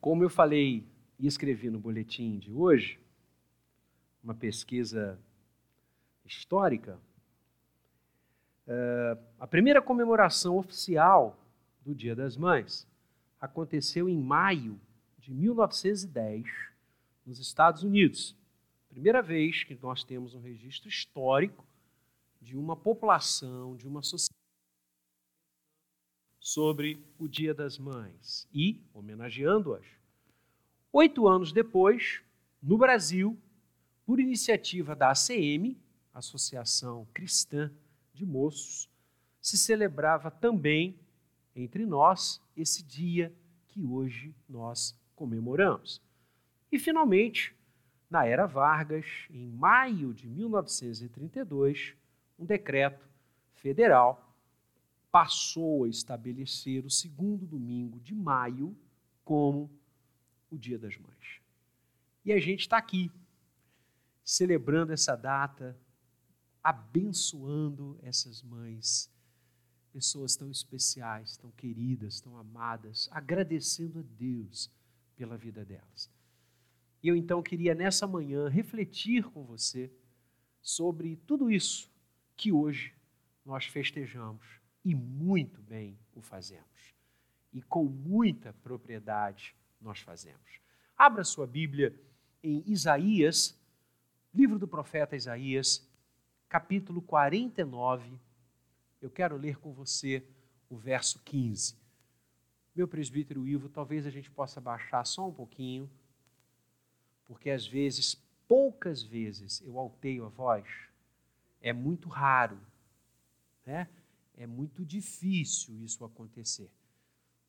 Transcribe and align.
Como 0.00 0.22
eu 0.22 0.30
falei 0.30 0.86
e 1.18 1.26
escrevi 1.26 1.68
no 1.70 1.78
boletim 1.80 2.38
de 2.38 2.52
hoje, 2.52 3.00
uma 4.22 4.34
pesquisa 4.34 5.18
histórica, 6.24 6.98
uh, 8.66 9.20
a 9.40 9.46
primeira 9.46 9.82
comemoração 9.82 10.56
oficial 10.56 11.36
do 11.84 11.94
Dia 11.94 12.14
das 12.14 12.36
Mães 12.36 12.86
aconteceu 13.40 14.08
em 14.08 14.16
maio 14.16 14.80
de 15.18 15.34
1910, 15.34 16.46
nos 17.26 17.40
Estados 17.40 17.82
Unidos. 17.82 18.36
Primeira 18.88 19.20
vez 19.20 19.64
que 19.64 19.76
nós 19.82 20.04
temos 20.04 20.34
um 20.34 20.40
registro 20.40 20.88
histórico 20.88 21.66
de 22.40 22.56
uma 22.56 22.76
população, 22.76 23.76
de 23.76 23.86
uma 23.86 24.02
sociedade 24.02 24.37
sobre 26.38 27.04
o 27.18 27.28
Dia 27.28 27.52
das 27.52 27.78
Mães 27.78 28.48
e 28.52 28.82
homenageando-as. 28.94 29.84
Oito 30.92 31.28
anos 31.28 31.52
depois, 31.52 32.22
no 32.62 32.78
Brasil, 32.78 33.38
por 34.06 34.20
iniciativa 34.20 34.96
da 34.96 35.10
ACM, 35.10 35.76
Associação 36.14 37.06
Cristã 37.12 37.70
de 38.14 38.24
Moços, 38.24 38.88
se 39.40 39.58
celebrava 39.58 40.30
também 40.30 40.98
entre 41.54 41.84
nós 41.84 42.40
esse 42.56 42.82
dia 42.82 43.32
que 43.66 43.84
hoje 43.84 44.34
nós 44.48 44.98
comemoramos. 45.14 46.00
E, 46.70 46.78
finalmente, 46.78 47.54
na 48.10 48.24
era 48.26 48.46
Vargas, 48.46 49.06
em 49.30 49.46
maio 49.46 50.14
de 50.14 50.28
1932, 50.28 51.94
um 52.38 52.44
decreto 52.44 53.06
federal 53.54 54.27
passou 55.10 55.84
a 55.84 55.88
estabelecer 55.88 56.84
o 56.84 56.90
segundo 56.90 57.46
domingo 57.46 58.00
de 58.00 58.14
maio 58.14 58.76
como 59.24 59.70
o 60.50 60.58
Dia 60.58 60.78
das 60.78 60.96
Mães. 60.96 61.40
E 62.24 62.32
a 62.32 62.38
gente 62.38 62.60
está 62.60 62.76
aqui, 62.76 63.10
celebrando 64.24 64.92
essa 64.92 65.16
data, 65.16 65.78
abençoando 66.62 67.98
essas 68.02 68.42
mães, 68.42 69.10
pessoas 69.92 70.36
tão 70.36 70.50
especiais, 70.50 71.36
tão 71.36 71.50
queridas, 71.52 72.20
tão 72.20 72.36
amadas, 72.36 73.08
agradecendo 73.10 74.00
a 74.00 74.02
Deus 74.02 74.70
pela 75.16 75.36
vida 75.36 75.64
delas. 75.64 76.10
E 77.02 77.08
eu 77.08 77.16
então 77.16 77.42
queria 77.42 77.74
nessa 77.74 78.06
manhã 78.06 78.48
refletir 78.48 79.24
com 79.24 79.44
você 79.44 79.90
sobre 80.60 81.16
tudo 81.26 81.50
isso 81.50 81.90
que 82.36 82.52
hoje 82.52 82.94
nós 83.44 83.64
festejamos 83.64 84.60
e 84.84 84.94
muito 84.94 85.60
bem 85.62 85.98
o 86.14 86.20
fazemos. 86.20 86.94
E 87.52 87.62
com 87.62 87.84
muita 87.84 88.52
propriedade 88.52 89.54
nós 89.80 90.00
fazemos. 90.00 90.60
Abra 90.96 91.24
sua 91.24 91.46
Bíblia 91.46 91.94
em 92.42 92.62
Isaías, 92.66 93.58
livro 94.34 94.58
do 94.58 94.68
profeta 94.68 95.16
Isaías, 95.16 95.86
capítulo 96.48 97.02
49. 97.02 98.18
Eu 99.00 99.10
quero 99.10 99.36
ler 99.36 99.58
com 99.58 99.72
você 99.72 100.24
o 100.68 100.76
verso 100.76 101.20
15. 101.24 101.76
Meu 102.74 102.86
presbítero 102.86 103.46
Ivo, 103.46 103.68
talvez 103.68 104.06
a 104.06 104.10
gente 104.10 104.30
possa 104.30 104.60
baixar 104.60 105.04
só 105.04 105.28
um 105.28 105.32
pouquinho, 105.32 105.90
porque 107.24 107.50
às 107.50 107.66
vezes, 107.66 108.14
poucas 108.46 109.02
vezes, 109.02 109.60
eu 109.62 109.78
alteio 109.78 110.24
a 110.24 110.28
voz. 110.28 110.66
É 111.60 111.72
muito 111.72 112.08
raro, 112.08 112.58
né? 113.66 113.88
É 114.38 114.46
muito 114.46 114.86
difícil 114.86 115.76
isso 115.82 116.04
acontecer. 116.04 116.70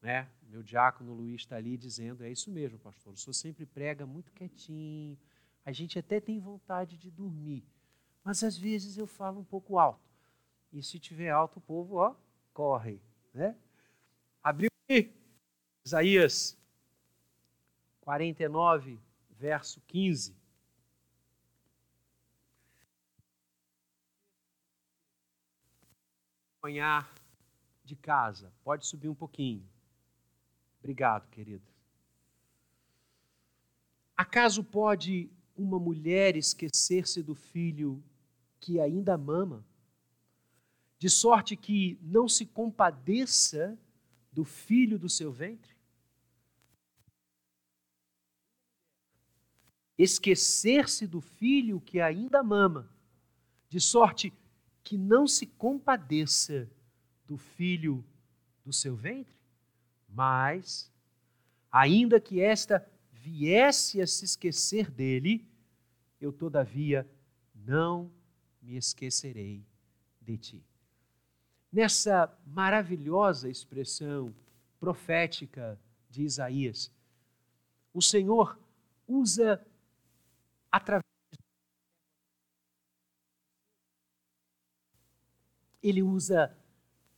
Né? 0.02 0.28
Meu 0.42 0.64
diácono 0.64 1.14
Luiz 1.14 1.42
está 1.42 1.56
ali 1.56 1.78
dizendo: 1.78 2.24
é 2.24 2.32
isso 2.32 2.50
mesmo, 2.50 2.80
pastor. 2.80 3.14
O 3.14 3.18
senhor 3.18 3.34
sempre 3.34 3.66
prega 3.66 4.06
muito 4.06 4.34
quietinho. 4.34 5.18
A 5.64 5.72
gente 5.72 6.00
até 6.00 6.20
tem 6.20 6.40
vontade 6.40 6.98
de 6.98 7.12
dormir, 7.12 7.64
mas 8.24 8.44
às 8.44 8.58
vezes 8.58 8.98
eu 8.98 9.06
falo 9.06 9.40
um 9.40 9.44
pouco 9.44 9.78
alto. 9.78 10.10
E 10.74 10.82
se 10.82 10.98
tiver 11.00 11.30
alto, 11.30 11.58
o 11.58 11.62
povo 11.62 11.98
ó, 11.98 12.16
corre. 12.54 13.00
Né? 13.34 13.56
Abriu 14.42 14.70
aqui, 14.86 15.14
Isaías 15.86 16.58
49, 18.02 19.00
verso 19.30 19.80
15. 19.82 20.36
Acompanhar 26.60 27.10
de 27.86 27.96
casa. 27.96 28.52
Pode 28.64 28.86
subir 28.86 29.08
um 29.08 29.16
pouquinho. 29.16 29.66
Obrigado, 30.80 31.30
querido. 31.30 31.64
Acaso 34.16 34.64
pode 34.64 35.30
uma 35.56 35.80
mulher 35.80 36.36
esquecer-se 36.36 37.24
do 37.24 37.34
filho 37.34 38.04
que 38.60 38.80
ainda 38.80 39.18
mama, 39.18 39.66
de 40.98 41.10
sorte 41.10 41.56
que 41.56 41.98
não 42.02 42.28
se 42.28 42.46
compadeça 42.46 43.80
do 44.32 44.44
filho 44.44 45.00
do 45.00 45.08
seu 45.08 45.32
ventre? 45.32 45.74
Esquecer-se 49.98 51.08
do 51.08 51.22
filho 51.22 51.80
que 51.80 52.02
ainda 52.02 52.44
mama, 52.44 52.90
de 53.70 53.80
sorte 53.80 54.34
que 54.90 54.98
não 54.98 55.28
se 55.28 55.46
compadeça 55.46 56.68
do 57.28 57.38
filho 57.38 58.04
do 58.66 58.74
seu 58.74 58.96
ventre, 58.96 59.38
mas, 60.08 60.92
ainda 61.72 62.20
que 62.20 62.42
esta 62.42 62.84
viesse 63.12 64.02
a 64.02 64.08
se 64.08 64.26
esquecer 64.26 64.90
dele, 64.90 65.48
eu 66.20 66.34
todavia 66.34 67.08
não 67.54 68.12
me 68.60 68.78
esquecerei 68.78 69.64
de 70.20 70.40
ti. 70.40 70.66
Nessa 71.72 72.36
maravilhosa 72.48 73.48
expressão 73.48 74.34
profética 74.80 75.80
de 76.10 76.24
Isaías, 76.24 76.92
o 77.94 78.02
Senhor 78.02 78.58
usa 79.08 79.64
através 80.72 81.09
ele 85.82 86.04
usa 86.04 86.56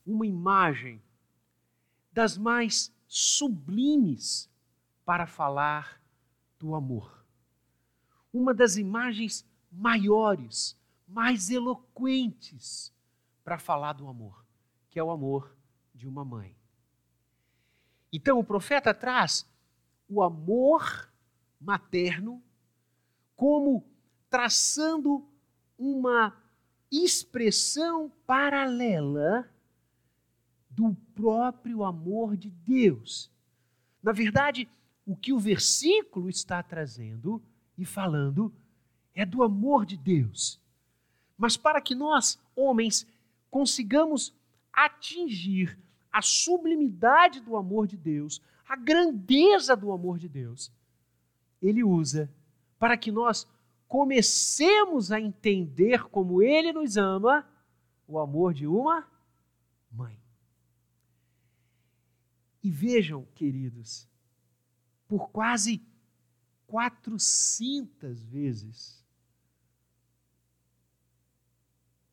uma 0.05 0.25
imagem 0.25 1.01
das 2.11 2.37
mais 2.37 2.93
sublimes 3.07 4.49
para 5.05 5.25
falar 5.25 6.01
do 6.59 6.75
amor. 6.75 7.25
Uma 8.33 8.53
das 8.53 8.77
imagens 8.77 9.45
maiores, 9.71 10.77
mais 11.07 11.49
eloquentes 11.49 12.93
para 13.43 13.57
falar 13.57 13.93
do 13.93 14.07
amor, 14.07 14.45
que 14.89 14.99
é 14.99 15.03
o 15.03 15.11
amor 15.11 15.55
de 15.93 16.07
uma 16.07 16.23
mãe. 16.23 16.55
Então 18.11 18.39
o 18.39 18.43
profeta 18.43 18.93
traz 18.93 19.45
o 20.07 20.21
amor 20.21 21.09
materno 21.59 22.43
como 23.35 23.85
traçando 24.29 25.27
uma 25.77 26.40
expressão 26.91 28.11
paralela 28.27 29.49
do 30.69 30.95
próprio 31.15 31.83
amor 31.83 32.35
de 32.35 32.49
Deus. 32.49 33.31
Na 34.03 34.11
verdade, 34.11 34.67
o 35.05 35.15
que 35.15 35.31
o 35.31 35.39
versículo 35.39 36.29
está 36.29 36.61
trazendo 36.61 37.41
e 37.77 37.85
falando 37.85 38.53
é 39.13 39.25
do 39.25 39.43
amor 39.43 39.85
de 39.85 39.97
Deus. 39.97 40.59
Mas 41.37 41.57
para 41.57 41.81
que 41.81 41.95
nós, 41.95 42.39
homens, 42.55 43.07
consigamos 43.49 44.33
atingir 44.71 45.77
a 46.11 46.21
sublimidade 46.21 47.39
do 47.39 47.55
amor 47.55 47.87
de 47.87 47.97
Deus, 47.97 48.41
a 48.67 48.75
grandeza 48.75 49.75
do 49.75 49.91
amor 49.91 50.17
de 50.17 50.29
Deus, 50.29 50.71
ele 51.61 51.83
usa 51.83 52.29
para 52.79 52.97
que 52.97 53.11
nós 53.11 53.47
comecemos 53.91 55.11
a 55.11 55.19
entender 55.19 56.05
como 56.05 56.41
Ele 56.41 56.71
nos 56.71 56.95
ama, 56.95 57.45
o 58.07 58.17
amor 58.19 58.53
de 58.53 58.65
uma 58.65 59.05
mãe. 59.91 60.17
E 62.63 62.71
vejam, 62.71 63.25
queridos, 63.35 64.07
por 65.09 65.29
quase 65.29 65.85
400 66.67 68.23
vezes, 68.23 69.05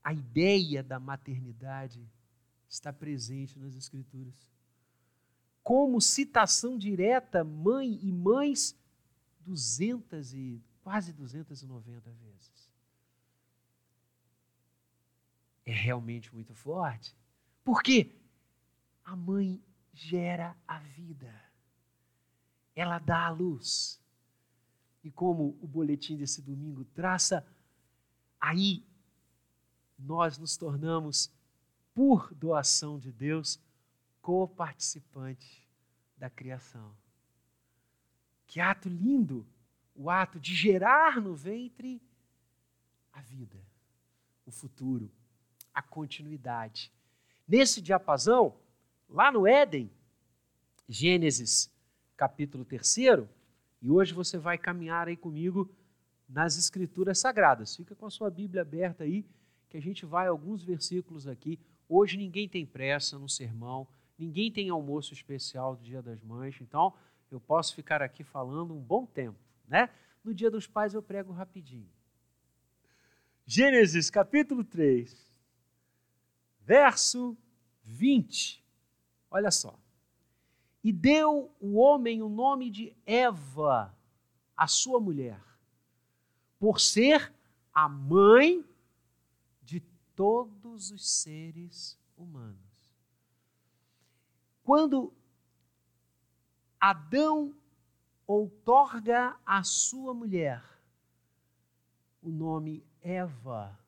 a 0.02 0.12
ideia 0.12 0.82
da 0.82 0.98
maternidade 0.98 2.04
está 2.68 2.92
presente 2.92 3.56
nas 3.56 3.76
Escrituras. 3.76 4.50
Como 5.62 6.00
citação 6.00 6.76
direta, 6.76 7.44
mãe 7.44 8.00
e 8.02 8.10
mães, 8.10 8.76
200 9.46 10.34
e 10.34 10.60
quase 10.88 11.12
290 11.12 12.10
vezes. 12.12 12.70
É 15.66 15.70
realmente 15.70 16.34
muito 16.34 16.54
forte. 16.54 17.14
Porque 17.62 18.18
a 19.04 19.14
mãe 19.14 19.62
gera 19.92 20.56
a 20.66 20.78
vida. 20.78 21.30
ela 22.74 22.98
dá 22.98 23.26
a 23.26 23.28
luz. 23.28 24.00
E 25.04 25.10
como 25.10 25.58
o 25.60 25.66
boletim 25.66 26.16
desse 26.16 26.40
domingo 26.40 26.86
traça, 26.86 27.46
aí 28.40 28.82
nós 29.98 30.38
nos 30.38 30.56
tornamos, 30.56 31.30
por 31.92 32.32
doação 32.34 32.98
de 32.98 33.12
Deus, 33.12 33.60
co-participantes 34.22 35.68
da 36.16 36.30
criação. 36.30 36.96
Que 38.46 38.58
ato 38.58 38.88
lindo! 38.88 39.46
O 40.00 40.08
ato 40.08 40.38
de 40.38 40.54
gerar 40.54 41.20
no 41.20 41.34
ventre 41.34 42.00
a 43.12 43.20
vida, 43.20 43.58
o 44.46 44.50
futuro, 44.52 45.10
a 45.74 45.82
continuidade. 45.82 46.92
Nesse 47.48 47.82
diapasão, 47.82 48.54
lá 49.08 49.32
no 49.32 49.44
Éden, 49.44 49.90
Gênesis 50.88 51.68
capítulo 52.16 52.64
3, 52.64 52.96
e 53.82 53.90
hoje 53.90 54.14
você 54.14 54.38
vai 54.38 54.56
caminhar 54.56 55.08
aí 55.08 55.16
comigo 55.16 55.68
nas 56.28 56.56
Escrituras 56.56 57.18
Sagradas. 57.18 57.74
Fica 57.74 57.96
com 57.96 58.06
a 58.06 58.10
sua 58.10 58.30
Bíblia 58.30 58.62
aberta 58.62 59.02
aí, 59.02 59.26
que 59.68 59.76
a 59.76 59.82
gente 59.82 60.06
vai 60.06 60.28
alguns 60.28 60.62
versículos 60.62 61.26
aqui. 61.26 61.58
Hoje 61.88 62.16
ninguém 62.16 62.48
tem 62.48 62.64
pressa 62.64 63.18
no 63.18 63.28
sermão, 63.28 63.84
ninguém 64.16 64.52
tem 64.52 64.70
almoço 64.70 65.12
especial 65.12 65.74
do 65.74 65.82
Dia 65.82 66.00
das 66.00 66.22
Mães, 66.22 66.56
então 66.60 66.94
eu 67.32 67.40
posso 67.40 67.74
ficar 67.74 68.00
aqui 68.00 68.22
falando 68.22 68.72
um 68.72 68.80
bom 68.80 69.04
tempo, 69.04 69.47
né? 69.68 69.90
No 70.24 70.34
Dia 70.34 70.50
dos 70.50 70.66
Pais 70.66 70.94
eu 70.94 71.02
prego 71.02 71.32
rapidinho. 71.32 71.90
Gênesis 73.46 74.10
capítulo 74.10 74.64
3, 74.64 75.16
verso 76.60 77.36
20. 77.84 78.62
Olha 79.30 79.50
só. 79.50 79.78
E 80.82 80.92
deu 80.92 81.54
o 81.60 81.76
homem 81.76 82.22
o 82.22 82.28
nome 82.28 82.70
de 82.70 82.94
Eva, 83.06 83.94
a 84.56 84.66
sua 84.66 85.00
mulher, 85.00 85.40
por 86.58 86.80
ser 86.80 87.32
a 87.72 87.88
mãe 87.88 88.64
de 89.62 89.80
todos 90.14 90.90
os 90.90 91.08
seres 91.08 91.98
humanos. 92.16 92.58
Quando 94.62 95.12
Adão 96.80 97.54
outorga 98.28 99.34
à 99.46 99.64
sua 99.64 100.12
mulher 100.12 100.62
o 102.20 102.30
nome 102.30 102.84
Eva, 103.00 103.78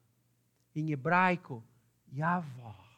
em 0.75 0.92
hebraico, 0.92 1.62
Yavah. 2.10 2.88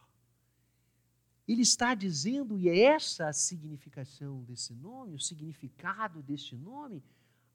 Ele 1.48 1.62
está 1.62 1.94
dizendo, 1.94 2.56
e 2.56 2.68
é 2.68 2.78
essa 2.78 3.26
a 3.26 3.32
significação 3.32 4.44
desse 4.44 4.72
nome, 4.72 5.16
o 5.16 5.18
significado 5.18 6.22
deste 6.22 6.56
nome, 6.56 7.02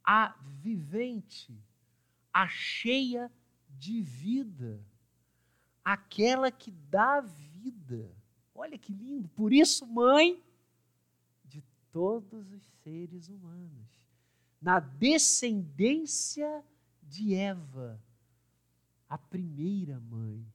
a 0.03 0.35
vivente, 0.61 1.57
a 2.33 2.47
cheia 2.47 3.31
de 3.69 4.01
vida, 4.01 4.83
aquela 5.83 6.51
que 6.51 6.71
dá 6.71 7.21
vida. 7.21 8.11
Olha 8.53 8.77
que 8.77 8.91
lindo! 8.91 9.29
Por 9.29 9.53
isso, 9.53 9.87
mãe 9.87 10.43
todos 11.91 12.51
os 12.51 12.63
seres 12.83 13.29
humanos, 13.29 13.87
na 14.61 14.79
descendência 14.79 16.63
de 17.03 17.33
Eva, 17.33 18.01
a 19.07 19.17
primeira 19.17 19.99
mãe. 19.99 20.45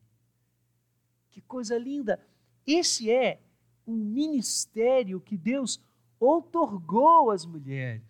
Que 1.31 1.41
coisa 1.41 1.79
linda! 1.79 2.25
Esse 2.67 3.11
é 3.11 3.43
um 3.87 3.97
ministério 3.97 5.21
que 5.21 5.37
Deus 5.37 5.81
outorgou 6.21 7.31
às 7.31 7.45
mulheres, 7.45 8.03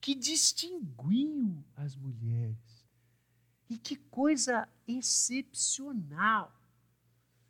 que 0.00 0.14
distinguiu 0.14 1.64
as 1.76 1.96
mulheres. 1.96 2.84
E 3.68 3.78
que 3.78 3.96
coisa 3.96 4.68
excepcional! 4.86 6.52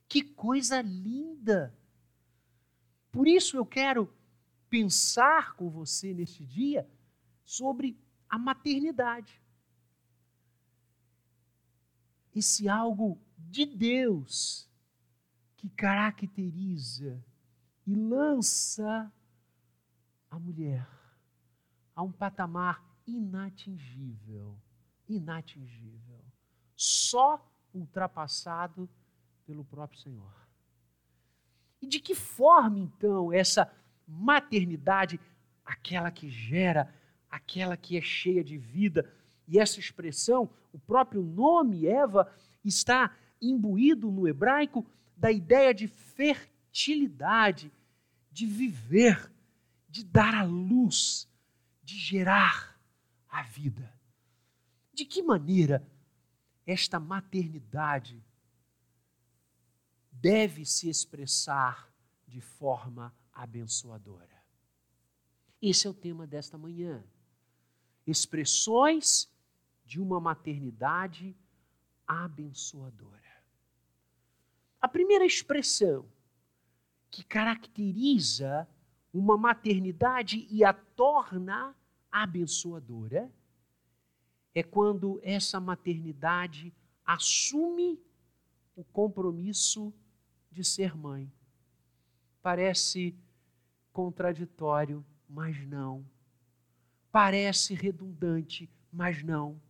Que 0.09 0.23
coisa 0.23 0.83
linda! 0.83 1.75
Por 3.11 3.27
isso 3.27 3.57
eu 3.57 3.65
quero 3.65 4.13
pensar 4.71 5.55
com 5.57 5.69
você 5.69 6.15
neste 6.15 6.47
dia 6.47 6.89
sobre 7.45 7.99
a 8.29 8.39
maternidade. 8.39 9.43
Esse 12.33 12.69
algo 12.69 13.21
de 13.37 13.67
Deus 13.67 14.71
que 15.57 15.69
caracteriza 15.69 17.23
e 17.85 17.95
lança 17.95 19.13
a 20.31 20.39
mulher 20.39 20.89
a 21.95 22.03
um 22.03 22.13
patamar 22.13 22.83
inatingível, 23.05 24.57
inatingível, 25.09 26.25
só 26.77 27.45
ultrapassado 27.75 28.89
pelo 29.45 29.65
próprio 29.65 30.01
Senhor. 30.01 30.33
E 31.83 31.87
de 31.87 31.99
que 31.99 32.15
forma 32.15 32.79
então 32.79 33.33
essa 33.33 33.67
maternidade, 34.11 35.21
aquela 35.65 36.11
que 36.11 36.29
gera, 36.29 36.93
aquela 37.31 37.77
que 37.77 37.97
é 37.97 38.03
cheia 38.03 38.43
de 38.43 38.59
vida, 38.59 39.11
e 39.47 39.59
essa 39.59 39.79
expressão, 39.79 40.51
o 40.73 40.79
próprio 40.79 41.23
nome 41.23 41.87
Eva, 41.87 42.33
está 42.65 43.17
imbuído 43.41 44.11
no 44.11 44.29
hebraico 44.29 44.85
da 45.17 45.31
ideia 45.31 45.73
de 45.73 45.89
fertilidade, 45.89 47.73
de 48.31 48.47
viver, 48.47 49.31
de 49.89 50.05
dar 50.05 50.35
à 50.35 50.43
luz, 50.45 51.29
de 51.83 51.97
gerar 51.97 52.79
a 53.29 53.43
vida. 53.43 53.93
De 54.93 55.05
que 55.05 55.23
maneira 55.23 55.87
esta 56.67 57.01
maternidade 57.01 58.23
deve 60.13 60.65
se 60.65 60.89
expressar 60.89 61.91
de 62.27 62.41
forma 62.41 63.15
abençoadora? 63.43 64.39
Esse 65.63 65.87
é 65.87 65.91
o 65.91 65.95
tema 65.95 66.27
desta 66.27 66.59
manhã. 66.59 67.03
Expressões 68.07 69.31
de 69.85 70.01
uma 70.01 70.21
maternidade 70.21 71.35
abençoadora. 72.07 73.21
A 74.81 74.89
primeira 74.89 75.25
expressão 75.25 76.07
que 77.11 77.25
caracteriza 77.25 78.69
uma 79.13 79.37
maternidade 79.37 80.47
e 80.51 80.65
a 80.65 80.73
torna 80.73 81.75
abençoadora 82.11 83.31
é 84.55 84.63
quando 84.63 85.21
essa 85.23 85.61
maternidade 85.61 86.73
assume 87.05 88.01
o 88.77 88.85
compromisso 88.85 89.93
de 90.51 90.65
ser 90.65 90.97
mãe. 90.97 91.31
Parece 92.43 93.15
contraditório, 93.93 95.05
mas 95.29 95.65
não. 95.67 96.05
Parece 97.13 97.75
redundante, 97.75 98.69
mas 98.93 99.23
não. 99.23 99.61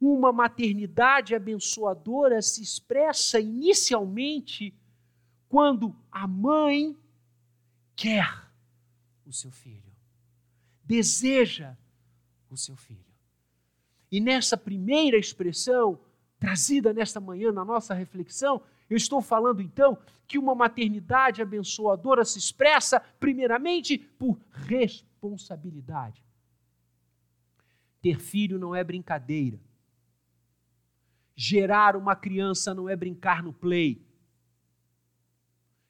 Uma 0.00 0.32
maternidade 0.32 1.34
abençoadora 1.34 2.42
se 2.42 2.62
expressa 2.62 3.38
inicialmente 3.38 4.74
quando 5.48 5.94
a 6.10 6.26
mãe 6.26 6.96
quer 7.94 8.50
o 9.24 9.32
seu 9.32 9.50
filho, 9.50 9.92
deseja 10.84 11.76
o 12.50 12.56
seu 12.56 12.76
filho. 12.76 13.12
E 14.10 14.20
nessa 14.20 14.56
primeira 14.56 15.16
expressão, 15.16 16.00
trazida 16.38 16.92
nesta 16.92 17.20
manhã 17.20 17.52
na 17.52 17.64
nossa 17.64 17.94
reflexão, 17.94 18.62
eu 18.92 18.96
estou 18.96 19.22
falando 19.22 19.62
então 19.62 19.98
que 20.26 20.38
uma 20.38 20.54
maternidade 20.54 21.40
abençoadora 21.40 22.24
se 22.24 22.38
expressa, 22.38 23.00
primeiramente, 23.18 23.96
por 23.96 24.38
responsabilidade. 24.52 26.22
Ter 28.02 28.18
filho 28.18 28.58
não 28.58 28.74
é 28.74 28.84
brincadeira. 28.84 29.58
Gerar 31.34 31.96
uma 31.96 32.14
criança 32.14 32.74
não 32.74 32.88
é 32.88 32.94
brincar 32.94 33.42
no 33.42 33.52
play. 33.52 34.04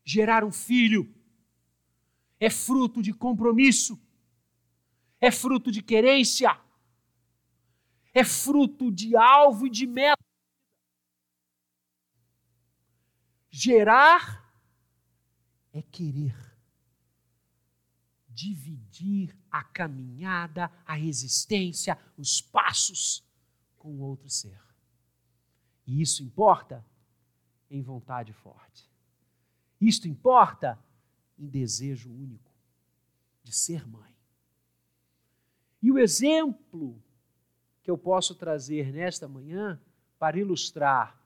Gerar 0.04 0.44
um 0.44 0.52
filho 0.52 1.12
é 2.38 2.50
fruto 2.50 3.02
de 3.02 3.12
compromisso, 3.12 4.00
é 5.20 5.30
fruto 5.30 5.70
de 5.70 5.82
querência, 5.82 6.56
é 8.12 8.24
fruto 8.24 8.90
de 8.90 9.16
alvo 9.16 9.66
e 9.66 9.70
de 9.70 9.86
meta. 9.86 10.22
Gerar 13.54 14.50
é 15.74 15.82
querer 15.82 16.34
dividir 18.26 19.36
a 19.50 19.62
caminhada, 19.62 20.72
a 20.86 20.98
existência, 20.98 21.98
os 22.16 22.40
passos 22.40 23.22
com 23.76 24.00
outro 24.00 24.30
ser. 24.30 24.58
E 25.86 26.00
isso 26.00 26.22
importa 26.22 26.82
em 27.70 27.82
vontade 27.82 28.32
forte. 28.32 28.90
Isto 29.78 30.08
importa 30.08 30.82
em 31.38 31.46
desejo 31.46 32.10
único. 32.10 32.50
de 33.44 33.52
ser 33.52 33.86
mãe. 33.88 34.14
E 35.82 35.90
o 35.90 35.98
exemplo 35.98 37.02
que 37.82 37.90
eu 37.90 37.98
posso 37.98 38.36
trazer 38.36 38.92
nesta 38.92 39.26
manhã 39.26 39.82
para 40.16 40.38
ilustrar 40.38 41.20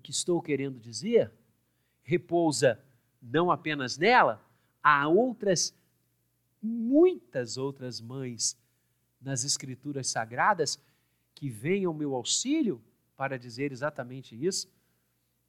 o 0.00 0.02
que 0.02 0.10
estou 0.10 0.40
querendo 0.40 0.80
dizer 0.80 1.30
repousa 2.02 2.82
não 3.20 3.50
apenas 3.50 3.98
nela, 3.98 4.42
há 4.82 5.06
outras, 5.06 5.74
muitas 6.62 7.58
outras 7.58 8.00
mães 8.00 8.58
nas 9.20 9.44
Escrituras 9.44 10.08
Sagradas 10.08 10.82
que 11.34 11.50
vêm 11.50 11.84
ao 11.84 11.92
meu 11.92 12.14
auxílio 12.14 12.82
para 13.14 13.38
dizer 13.38 13.72
exatamente 13.72 14.34
isso, 14.34 14.72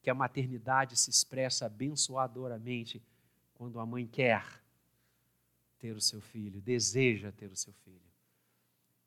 que 0.01 0.09
a 0.09 0.13
maternidade 0.13 0.97
se 0.97 1.09
expressa 1.09 1.67
abençoadoramente 1.67 3.01
quando 3.53 3.79
a 3.79 3.85
mãe 3.85 4.05
quer 4.05 4.61
ter 5.79 5.95
o 5.95 6.01
seu 6.01 6.19
filho, 6.19 6.59
deseja 6.59 7.31
ter 7.31 7.49
o 7.49 7.55
seu 7.55 7.71
filho. 7.85 8.11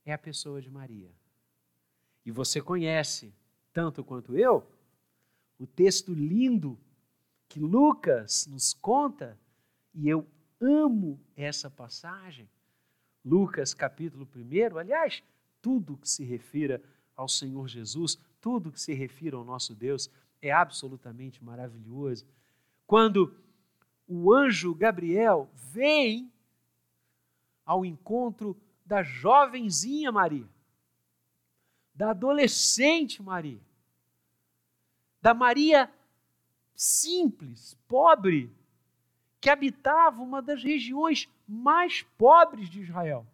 É 0.06 0.14
a 0.14 0.18
pessoa 0.18 0.62
de 0.62 0.70
Maria. 0.70 1.10
E 2.24 2.30
você 2.30 2.62
conhece, 2.62 3.34
tanto 3.72 4.02
quanto 4.02 4.34
eu, 4.34 4.66
o 5.58 5.66
texto 5.66 6.12
lindo 6.12 6.78
que 7.49 7.61
Lucas 7.61 8.46
nos 8.46 8.75
conta, 8.75 9.38
e 9.94 10.08
eu 10.08 10.26
amo 10.61 11.20
essa 11.37 11.70
passagem. 11.70 12.49
Lucas 13.25 13.73
capítulo 13.73 14.28
1, 14.34 14.76
aliás, 14.78 15.23
tudo 15.62 15.96
que 15.96 16.08
se 16.08 16.25
refira 16.25 16.82
ao 17.16 17.28
Senhor 17.28 17.68
Jesus, 17.68 18.18
tudo 18.40 18.73
que 18.73 18.80
se 18.80 18.92
refira 18.92 19.37
ao 19.37 19.44
nosso 19.44 19.75
Deus 19.75 20.11
é 20.42 20.50
absolutamente 20.50 21.42
maravilhoso. 21.42 22.26
Quando 22.87 23.34
o 24.06 24.32
anjo 24.32 24.75
Gabriel 24.75 25.49
vem 25.54 26.30
ao 27.64 27.84
encontro 27.84 28.56
da 28.84 29.02
jovenzinha 29.02 30.12
Maria, 30.12 30.46
da 31.94 32.11
adolescente 32.11 33.23
Maria, 33.23 33.62
da 35.25 35.33
Maria 35.33 35.90
simples, 36.76 37.73
pobre, 37.88 38.52
que 39.40 39.49
habitava 39.49 40.21
uma 40.21 40.43
das 40.43 40.62
regiões 40.62 41.31
mais 41.49 42.02
pobres 42.19 42.69
de 42.69 42.83
Israel. 42.83 43.26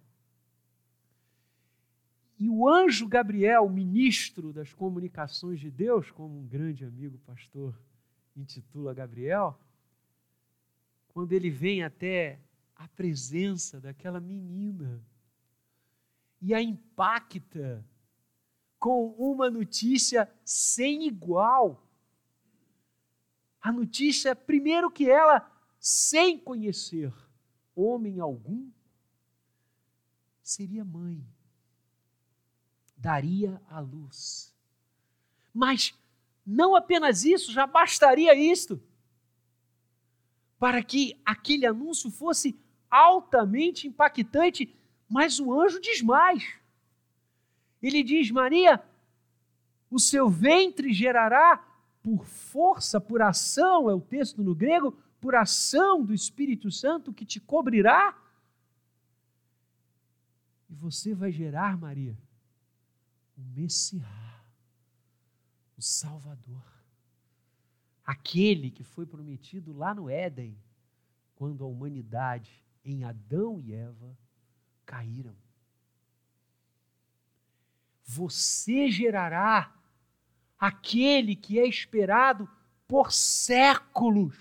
E 2.38 2.48
o 2.48 2.68
anjo 2.68 3.08
Gabriel, 3.08 3.68
ministro 3.68 4.52
das 4.52 4.72
comunicações 4.72 5.58
de 5.58 5.68
Deus, 5.68 6.12
como 6.12 6.38
um 6.38 6.46
grande 6.46 6.84
amigo 6.84 7.18
pastor 7.26 7.76
intitula 8.36 8.94
Gabriel, 8.94 9.58
quando 11.08 11.32
ele 11.32 11.50
vem 11.50 11.82
até 11.82 12.38
a 12.76 12.86
presença 12.86 13.80
daquela 13.80 14.20
menina 14.20 15.02
e 16.40 16.54
a 16.54 16.62
impacta 16.62 17.84
com 18.80 19.08
uma 19.18 19.50
notícia 19.50 20.28
sem 20.42 21.06
igual. 21.06 21.86
A 23.60 23.70
notícia, 23.70 24.34
primeiro, 24.34 24.90
que 24.90 25.08
ela, 25.08 25.48
sem 25.78 26.38
conhecer 26.38 27.12
homem 27.76 28.18
algum, 28.18 28.70
seria 30.42 30.82
mãe, 30.82 31.22
daria 32.96 33.62
a 33.68 33.78
luz. 33.80 34.56
Mas 35.52 35.94
não 36.44 36.74
apenas 36.74 37.24
isso, 37.24 37.52
já 37.52 37.66
bastaria 37.66 38.34
isto 38.34 38.82
para 40.58 40.82
que 40.82 41.20
aquele 41.24 41.66
anúncio 41.66 42.10
fosse 42.10 42.58
altamente 42.90 43.86
impactante, 43.86 44.74
mas 45.08 45.38
o 45.38 45.52
anjo 45.58 45.80
diz 45.80 46.02
mais. 46.02 46.59
Ele 47.82 48.02
diz: 48.02 48.30
Maria, 48.30 48.82
o 49.90 49.98
seu 49.98 50.28
ventre 50.28 50.92
gerará 50.92 51.66
por 52.02 52.24
força, 52.24 53.00
por 53.00 53.20
ação, 53.20 53.90
é 53.90 53.94
o 53.94 54.00
texto 54.00 54.42
no 54.42 54.54
grego, 54.54 54.92
por 55.20 55.34
ação 55.34 56.04
do 56.04 56.14
Espírito 56.14 56.70
Santo 56.70 57.12
que 57.12 57.24
te 57.24 57.40
cobrirá. 57.40 58.16
E 60.68 60.74
você 60.74 61.14
vai 61.14 61.30
gerar, 61.32 61.76
Maria, 61.76 62.16
o 63.36 63.42
Messias, 63.42 64.04
o 65.76 65.82
Salvador. 65.82 66.62
Aquele 68.04 68.70
que 68.70 68.82
foi 68.82 69.06
prometido 69.06 69.72
lá 69.72 69.94
no 69.94 70.08
Éden, 70.08 70.56
quando 71.34 71.64
a 71.64 71.66
humanidade 71.66 72.64
em 72.84 73.04
Adão 73.04 73.60
e 73.60 73.72
Eva 73.72 74.16
caíram. 74.84 75.36
Você 78.12 78.90
gerará 78.90 79.72
aquele 80.58 81.36
que 81.36 81.60
é 81.60 81.66
esperado 81.66 82.50
por 82.88 83.12
séculos. 83.12 84.36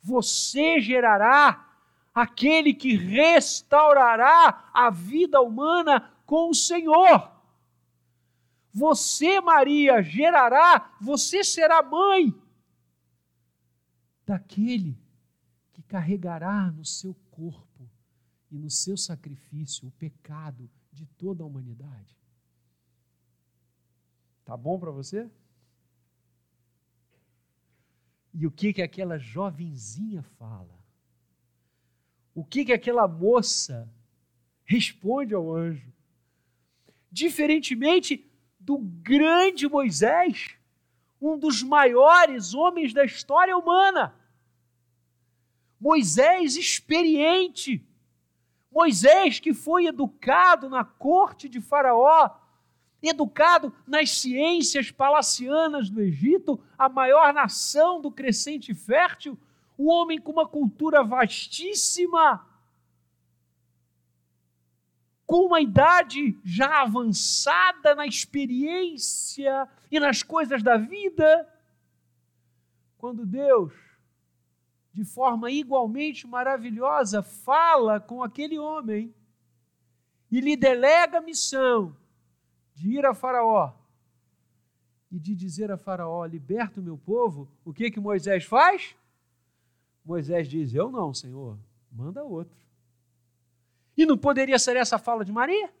Você 0.00 0.80
gerará 0.80 1.76
aquele 2.14 2.72
que 2.72 2.94
restaurará 2.94 4.70
a 4.72 4.90
vida 4.90 5.40
humana 5.40 6.12
com 6.24 6.48
o 6.48 6.54
Senhor. 6.54 7.32
Você, 8.72 9.40
Maria, 9.40 10.00
gerará, 10.00 10.94
você 11.00 11.42
será 11.42 11.82
mãe 11.82 12.32
daquele 14.24 14.96
que 15.72 15.82
carregará 15.82 16.70
no 16.70 16.84
seu 16.84 17.12
corpo 17.32 17.90
e 18.52 18.56
no 18.56 18.70
seu 18.70 18.96
sacrifício 18.96 19.88
o 19.88 19.92
pecado 19.92 20.70
de 20.92 21.06
toda 21.06 21.42
a 21.42 21.46
humanidade. 21.46 22.15
Tá 24.46 24.56
bom 24.56 24.78
para 24.78 24.92
você? 24.92 25.28
E 28.32 28.46
o 28.46 28.50
que 28.50 28.72
que 28.72 28.80
aquela 28.80 29.18
jovenzinha 29.18 30.22
fala? 30.38 30.78
O 32.32 32.44
que 32.44 32.64
que 32.64 32.72
aquela 32.72 33.08
moça 33.08 33.92
responde 34.64 35.34
ao 35.34 35.52
anjo? 35.52 35.92
Diferentemente 37.10 38.24
do 38.60 38.78
grande 38.78 39.68
Moisés, 39.68 40.56
um 41.20 41.36
dos 41.36 41.64
maiores 41.64 42.54
homens 42.54 42.94
da 42.94 43.04
história 43.04 43.56
humana. 43.56 44.14
Moisés 45.80 46.56
experiente, 46.56 47.84
Moisés 48.70 49.40
que 49.40 49.52
foi 49.52 49.86
educado 49.86 50.68
na 50.68 50.84
corte 50.84 51.48
de 51.48 51.60
Faraó, 51.60 52.45
educado 53.08 53.72
nas 53.86 54.10
ciências 54.10 54.90
palacianas 54.90 55.90
do 55.90 56.00
Egito, 56.00 56.60
a 56.78 56.88
maior 56.88 57.32
nação 57.32 58.00
do 58.00 58.10
crescente 58.10 58.74
fértil, 58.74 59.38
um 59.78 59.88
homem 59.88 60.20
com 60.20 60.32
uma 60.32 60.46
cultura 60.46 61.02
vastíssima, 61.02 62.46
com 65.26 65.46
uma 65.46 65.60
idade 65.60 66.38
já 66.44 66.82
avançada 66.82 67.94
na 67.94 68.06
experiência 68.06 69.68
e 69.90 69.98
nas 69.98 70.22
coisas 70.22 70.62
da 70.62 70.76
vida, 70.76 71.52
quando 72.96 73.26
Deus, 73.26 73.74
de 74.92 75.04
forma 75.04 75.50
igualmente 75.50 76.26
maravilhosa, 76.26 77.22
fala 77.22 78.00
com 78.00 78.22
aquele 78.22 78.58
homem 78.58 79.14
e 80.30 80.40
lhe 80.40 80.56
delega 80.56 81.18
a 81.18 81.22
missão 81.22 81.96
de 82.76 82.90
ir 82.90 83.06
a 83.06 83.14
Faraó 83.14 83.72
e 85.10 85.18
de 85.18 85.34
dizer 85.34 85.72
a 85.72 85.78
Faraó: 85.78 86.24
liberta 86.26 86.78
o 86.78 86.82
meu 86.82 86.98
povo, 86.98 87.48
o 87.64 87.72
que 87.72 87.90
que 87.90 87.98
Moisés 87.98 88.44
faz? 88.44 88.94
Moisés 90.04 90.46
diz: 90.46 90.74
Eu 90.74 90.90
não, 90.90 91.12
Senhor, 91.12 91.58
manda 91.90 92.22
outro. 92.22 92.54
E 93.96 94.04
não 94.04 94.18
poderia 94.18 94.58
ser 94.58 94.76
essa 94.76 94.96
a 94.96 94.98
fala 94.98 95.24
de 95.24 95.32
Maria? 95.32 95.72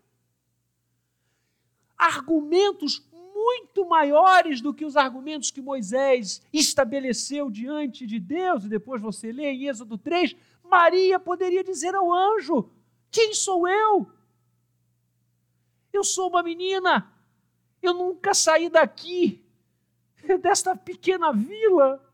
Argumentos 1.98 3.06
muito 3.12 3.86
maiores 3.86 4.62
do 4.62 4.72
que 4.72 4.86
os 4.86 4.96
argumentos 4.96 5.50
que 5.50 5.60
Moisés 5.60 6.42
estabeleceu 6.50 7.50
diante 7.50 8.06
de 8.06 8.18
Deus, 8.18 8.64
e 8.64 8.68
depois 8.68 9.02
você 9.02 9.30
lê 9.30 9.50
em 9.50 9.68
Êxodo 9.68 9.98
3, 9.98 10.34
Maria 10.64 11.20
poderia 11.20 11.62
dizer 11.62 11.94
ao 11.94 12.10
anjo: 12.10 12.70
Quem 13.10 13.34
sou 13.34 13.68
eu? 13.68 14.10
Eu 15.96 16.04
sou 16.04 16.28
uma 16.28 16.42
menina, 16.42 17.10
eu 17.82 17.94
nunca 17.94 18.34
saí 18.34 18.68
daqui, 18.68 19.44
desta 20.42 20.76
pequena 20.76 21.32
vila. 21.32 22.06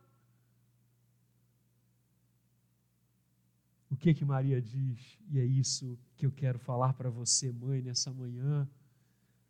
que 4.02 4.12
que 4.12 4.24
Maria 4.24 4.60
diz? 4.60 5.16
E 5.30 5.38
é 5.38 5.44
isso 5.44 5.96
que 6.16 6.26
eu 6.26 6.32
quero 6.32 6.58
falar 6.58 6.92
para 6.92 7.08
você, 7.08 7.52
mãe, 7.52 7.80
nessa 7.80 8.10
manhã. 8.10 8.68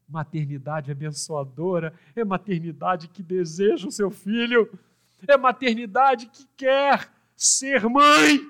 Maternidade 0.07 0.93
abençoadora 0.93 1.95
é 2.15 2.23
maternidade 2.23 3.09
que 3.09 3.23
deseja 3.23 3.89
o 3.89 3.91
seu 3.91 4.11
filho, 4.11 4.71
é 5.27 5.39
maternidade 5.39 6.27
que 6.27 6.47
quer 6.55 7.11
ser 7.35 7.89
mãe. 7.89 8.47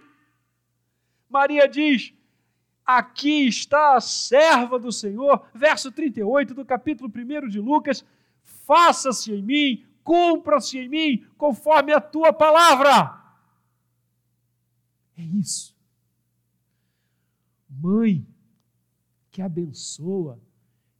Maria 1.30 1.68
diz: 1.68 2.12
Aqui 2.84 3.46
está 3.46 3.96
a 3.96 4.00
serva 4.00 4.78
do 4.78 4.90
Senhor, 4.90 5.46
verso 5.54 5.92
38 5.92 6.54
do 6.54 6.64
capítulo 6.64 7.10
1 7.14 7.48
de 7.48 7.60
Lucas: 7.60 8.04
Faça-se 8.42 9.32
em 9.32 9.42
mim, 9.42 9.86
cumpra-se 10.02 10.78
em 10.78 10.88
mim, 10.88 11.26
conforme 11.36 11.92
a 11.92 12.00
tua 12.00 12.32
palavra. 12.32 13.22
É 15.16 15.22
isso. 15.22 15.76
Mãe 17.68 18.26
que 19.30 19.40
abençoa 19.40 20.40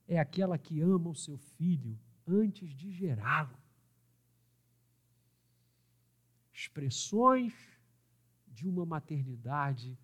é 0.07 0.19
aquela 0.19 0.57
que 0.57 0.81
ama 0.81 1.09
o 1.09 1.15
seu 1.15 1.37
filho 1.37 1.99
antes 2.27 2.69
de 2.75 2.91
gerá-lo. 2.91 3.57
Expressões 6.53 7.53
de 8.47 8.67
uma 8.67 8.85
maternidade 8.85 9.97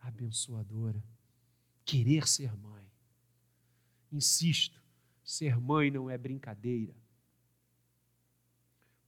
abençoadora. 0.00 1.02
Querer 1.92 2.26
ser 2.26 2.56
mãe. 2.56 2.90
Insisto, 4.10 4.80
ser 5.22 5.60
mãe 5.60 5.90
não 5.90 6.08
é 6.08 6.16
brincadeira. 6.16 6.94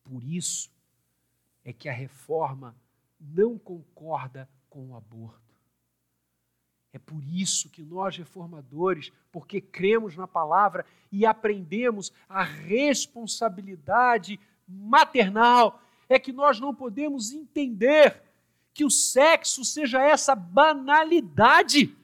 Por 0.03 0.23
isso 0.23 0.71
é 1.65 1.73
que 1.73 1.89
a 1.89 1.93
reforma 1.95 2.77
não 3.19 3.59
concorda 3.59 4.47
com 4.69 4.91
o 4.91 4.97
aborto. 4.97 5.41
É 6.93 6.99
por 6.99 7.25
isso 7.25 7.71
que 7.71 7.83
nós, 7.83 8.19
reformadores, 8.19 9.11
porque 9.33 9.63
cremos 9.63 10.15
na 10.15 10.29
palavra 10.29 10.85
e 11.11 11.25
aprendemos 11.25 12.13
a 12.29 12.43
responsabilidade 12.43 14.39
maternal, 14.69 15.83
é 16.07 16.19
que 16.19 16.35
nós 16.35 16.61
não 16.61 16.75
podemos 16.75 17.33
entender 17.33 18.23
que 18.75 18.85
o 18.85 18.91
sexo 18.91 19.65
seja 19.65 20.05
essa 20.05 20.35
banalidade. 20.35 21.97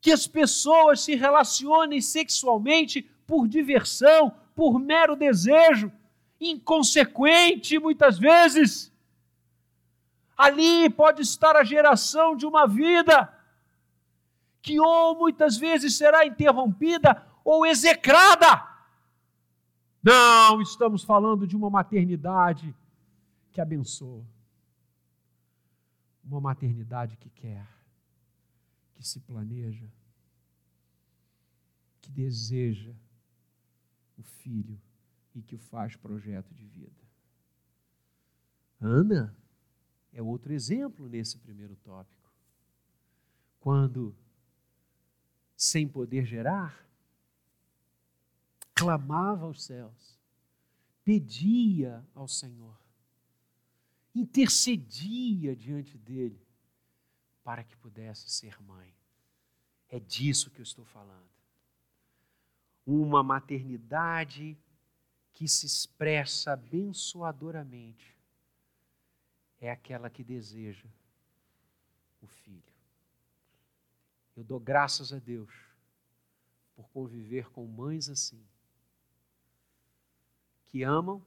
Que 0.00 0.12
as 0.12 0.26
pessoas 0.26 1.00
se 1.00 1.14
relacionem 1.14 2.00
sexualmente 2.00 3.02
por 3.26 3.48
diversão, 3.48 4.32
por 4.54 4.78
mero 4.78 5.16
desejo, 5.16 5.92
inconsequente 6.40 7.78
muitas 7.78 8.18
vezes. 8.18 8.92
Ali 10.36 10.88
pode 10.90 11.22
estar 11.22 11.56
a 11.56 11.64
geração 11.64 12.36
de 12.36 12.46
uma 12.46 12.66
vida 12.66 13.32
que 14.62 14.78
ou 14.78 15.16
muitas 15.16 15.56
vezes 15.56 15.96
será 15.96 16.26
interrompida 16.26 17.26
ou 17.44 17.66
execrada. 17.66 18.66
Não, 20.02 20.60
estamos 20.62 21.02
falando 21.02 21.46
de 21.46 21.56
uma 21.56 21.68
maternidade 21.68 22.74
que 23.52 23.60
abençoa. 23.60 24.24
Uma 26.24 26.40
maternidade 26.40 27.16
que 27.16 27.30
quer, 27.30 27.66
que 28.98 29.06
se 29.06 29.20
planeja, 29.20 29.88
que 32.00 32.10
deseja 32.10 32.92
o 34.16 34.24
filho 34.24 34.76
e 35.36 35.40
que 35.40 35.54
o 35.54 35.58
faz 35.58 35.94
projeto 35.94 36.52
de 36.52 36.66
vida. 36.66 37.08
Ana 38.80 39.36
é 40.12 40.20
outro 40.20 40.52
exemplo 40.52 41.08
nesse 41.08 41.38
primeiro 41.38 41.76
tópico. 41.76 42.28
Quando, 43.60 44.16
sem 45.56 45.86
poder 45.86 46.24
gerar, 46.24 46.84
clamava 48.74 49.44
aos 49.44 49.62
céus, 49.62 50.18
pedia 51.04 52.04
ao 52.16 52.26
Senhor, 52.26 52.76
intercedia 54.12 55.54
diante 55.54 55.96
dele 55.96 56.44
para 57.44 57.62
que 57.62 57.76
pudesse 57.76 58.28
ser 58.28 58.60
mãe. 58.60 58.97
É 59.88 59.98
disso 59.98 60.50
que 60.50 60.60
eu 60.60 60.64
estou 60.64 60.84
falando. 60.84 61.28
Uma 62.86 63.22
maternidade 63.22 64.56
que 65.32 65.46
se 65.46 65.66
expressa 65.66 66.52
abençoadoramente 66.52 68.16
é 69.60 69.70
aquela 69.70 70.10
que 70.10 70.24
deseja 70.24 70.88
o 72.20 72.26
filho. 72.26 72.62
Eu 74.36 74.44
dou 74.44 74.60
graças 74.60 75.12
a 75.12 75.18
Deus 75.18 75.52
por 76.74 76.88
conviver 76.90 77.50
com 77.50 77.66
mães 77.66 78.08
assim, 78.08 78.40
que 80.66 80.82
amam 80.82 81.24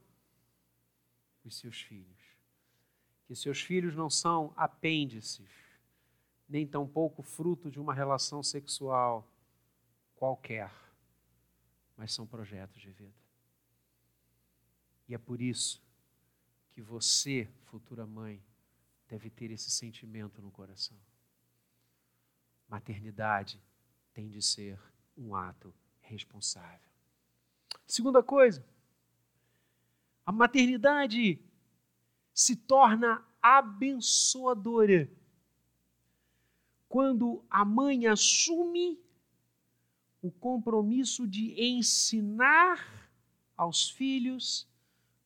os 1.43 1.57
seus 1.57 1.81
filhos, 1.81 2.21
que 3.25 3.35
seus 3.35 3.61
filhos 3.61 3.95
não 3.95 4.09
são 4.09 4.53
apêndices, 4.55 5.49
nem 6.51 6.67
tampouco 6.67 7.23
fruto 7.23 7.71
de 7.71 7.79
uma 7.79 7.93
relação 7.93 8.43
sexual 8.43 9.25
qualquer, 10.15 10.69
mas 11.95 12.11
são 12.11 12.27
projetos 12.27 12.81
de 12.81 12.91
vida. 12.91 13.15
E 15.07 15.15
é 15.15 15.17
por 15.17 15.41
isso 15.41 15.81
que 16.71 16.81
você, 16.81 17.49
futura 17.63 18.05
mãe, 18.05 18.43
deve 19.07 19.29
ter 19.29 19.49
esse 19.49 19.71
sentimento 19.71 20.41
no 20.41 20.51
coração. 20.51 20.97
Maternidade 22.67 23.63
tem 24.13 24.27
de 24.27 24.41
ser 24.41 24.77
um 25.17 25.33
ato 25.33 25.73
responsável. 26.01 26.91
Segunda 27.87 28.21
coisa, 28.21 28.65
a 30.25 30.33
maternidade 30.33 31.41
se 32.33 32.57
torna 32.57 33.25
abençoadora 33.41 35.09
quando 36.91 37.41
a 37.49 37.63
mãe 37.63 38.05
assume 38.05 38.99
o 40.21 40.29
compromisso 40.29 41.25
de 41.25 41.55
ensinar 41.57 43.09
aos 43.55 43.89
filhos 43.89 44.67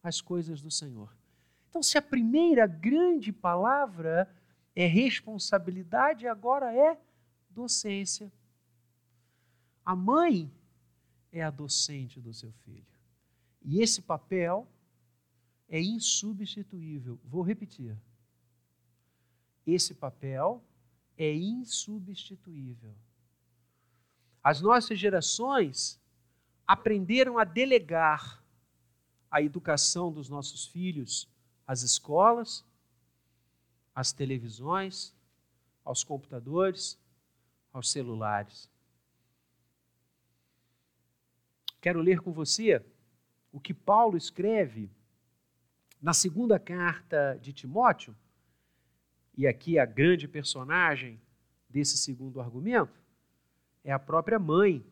as 0.03 0.21
coisas 0.21 0.61
do 0.61 0.69
Senhor. 0.69 1.11
Então, 1.67 1.81
se 1.81 1.97
a 1.97 2.03
primeira 2.03 2.67
grande 2.67 3.33
palavra 3.33 4.31
é 4.75 4.85
responsabilidade, 4.85 6.27
agora 6.27 6.71
é 6.71 7.01
docência. 7.49 8.31
A 9.83 9.95
mãe 9.95 10.51
é 11.31 11.41
a 11.41 11.49
docente 11.49 12.21
do 12.21 12.31
seu 12.31 12.51
filho. 12.63 12.85
E 13.63 13.81
esse 13.81 14.03
papel 14.03 14.67
é 15.67 15.81
insubstituível. 15.81 17.19
Vou 17.23 17.41
repetir. 17.41 17.97
Esse 19.65 19.95
papel 19.95 20.63
é 21.17 21.33
insubstituível. 21.33 22.93
As 24.43 24.61
nossas 24.61 24.99
gerações 24.99 25.99
aprenderam 26.67 27.37
a 27.37 27.43
delegar 27.43 28.43
a 29.29 29.41
educação 29.41 30.11
dos 30.11 30.29
nossos 30.29 30.65
filhos 30.67 31.27
às 31.65 31.81
escolas, 31.81 32.63
às 33.93 34.11
televisões, 34.11 35.13
aos 35.83 36.03
computadores, 36.03 36.97
aos 37.71 37.89
celulares. 37.89 38.69
Quero 41.81 42.01
ler 42.01 42.19
com 42.19 42.31
você 42.31 42.83
o 43.51 43.59
que 43.59 43.73
Paulo 43.73 44.17
escreve 44.17 44.89
na 46.01 46.13
segunda 46.13 46.59
carta 46.59 47.37
de 47.41 47.53
Timóteo, 47.53 48.15
e 49.37 49.45
aqui 49.45 49.77
a 49.77 49.85
grande 49.85 50.27
personagem 50.27 51.19
desse 51.69 51.97
segundo 51.97 52.39
argumento 52.39 52.97
é 53.83 53.91
a 53.91 53.99
própria 53.99 54.39
mãe 54.39 54.85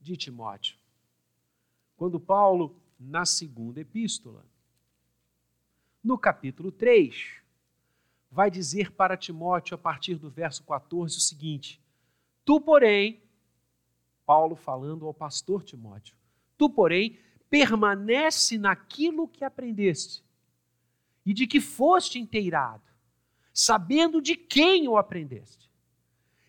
de 0.00 0.16
Timóteo. 0.16 0.76
Quando 1.96 2.18
Paulo, 2.18 2.74
na 2.98 3.26
segunda 3.26 3.80
epístola, 3.80 4.44
no 6.02 6.16
capítulo 6.16 6.72
3, 6.72 7.42
vai 8.30 8.50
dizer 8.50 8.90
para 8.92 9.18
Timóteo, 9.18 9.74
a 9.74 9.78
partir 9.78 10.14
do 10.14 10.30
verso 10.30 10.62
14, 10.64 11.18
o 11.18 11.20
seguinte: 11.20 11.78
Tu, 12.44 12.58
porém, 12.58 13.22
Paulo 14.24 14.56
falando 14.56 15.06
ao 15.06 15.12
pastor 15.12 15.62
Timóteo, 15.62 16.16
tu, 16.56 16.70
porém, 16.70 17.18
permanece 17.50 18.56
naquilo 18.56 19.28
que 19.28 19.44
aprendeste 19.44 20.24
e 21.24 21.34
de 21.34 21.46
que 21.46 21.60
foste 21.60 22.18
inteirado, 22.18 22.82
sabendo 23.52 24.20
de 24.20 24.36
quem 24.36 24.88
o 24.88 24.96
aprendeste, 24.96 25.70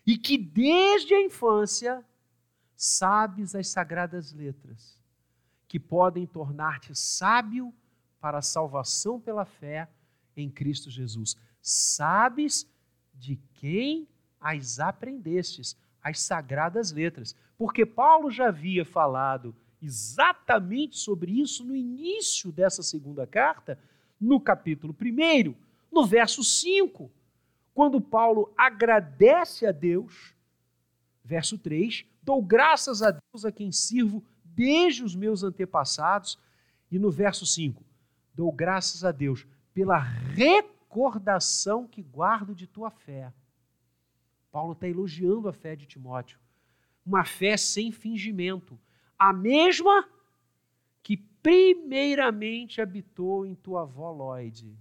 e 0.06 0.16
que 0.16 0.36
desde 0.36 1.14
a 1.14 1.22
infância 1.22 2.04
sabes 2.74 3.54
as 3.54 3.68
sagradas 3.68 4.32
letras, 4.32 4.98
que 5.68 5.78
podem 5.78 6.26
tornar-te 6.26 6.94
sábio 6.94 7.72
para 8.20 8.38
a 8.38 8.42
salvação 8.42 9.20
pela 9.20 9.44
fé 9.44 9.88
em 10.36 10.50
Cristo 10.50 10.90
Jesus. 10.90 11.36
Sabes 11.60 12.68
de 13.14 13.36
quem 13.54 14.08
as 14.40 14.80
aprendestes, 14.80 15.76
as 16.02 16.20
sagradas 16.20 16.90
letras. 16.92 17.34
Porque 17.56 17.86
Paulo 17.86 18.30
já 18.30 18.48
havia 18.48 18.84
falado 18.84 19.54
exatamente 19.80 20.98
sobre 20.98 21.40
isso 21.40 21.64
no 21.64 21.74
início 21.74 22.52
dessa 22.52 22.82
segunda 22.82 23.26
carta, 23.26 23.78
no 24.22 24.38
capítulo 24.38 24.94
1, 24.98 25.52
no 25.90 26.06
verso 26.06 26.44
5, 26.44 27.10
quando 27.74 28.00
Paulo 28.00 28.52
agradece 28.56 29.66
a 29.66 29.72
Deus, 29.72 30.32
verso 31.24 31.58
3, 31.58 32.06
dou 32.22 32.40
graças 32.40 33.02
a 33.02 33.10
Deus 33.10 33.44
a 33.44 33.50
quem 33.50 33.72
sirvo 33.72 34.22
desde 34.44 35.02
os 35.02 35.16
meus 35.16 35.42
antepassados, 35.42 36.38
e 36.88 37.00
no 37.00 37.10
verso 37.10 37.44
5, 37.44 37.82
dou 38.32 38.52
graças 38.52 39.02
a 39.04 39.10
Deus 39.10 39.44
pela 39.74 39.98
recordação 39.98 41.88
que 41.88 42.00
guardo 42.00 42.54
de 42.54 42.68
tua 42.68 42.90
fé. 42.90 43.32
Paulo 44.52 44.74
está 44.74 44.86
elogiando 44.86 45.48
a 45.48 45.52
fé 45.52 45.74
de 45.74 45.86
Timóteo. 45.86 46.38
Uma 47.04 47.24
fé 47.24 47.56
sem 47.56 47.90
fingimento. 47.90 48.78
A 49.18 49.32
mesma 49.32 50.06
primeiramente 51.42 52.80
habitou 52.80 53.44
em 53.44 53.54
tua 53.54 53.82
avó 53.82 54.10
Lloyd 54.12 54.78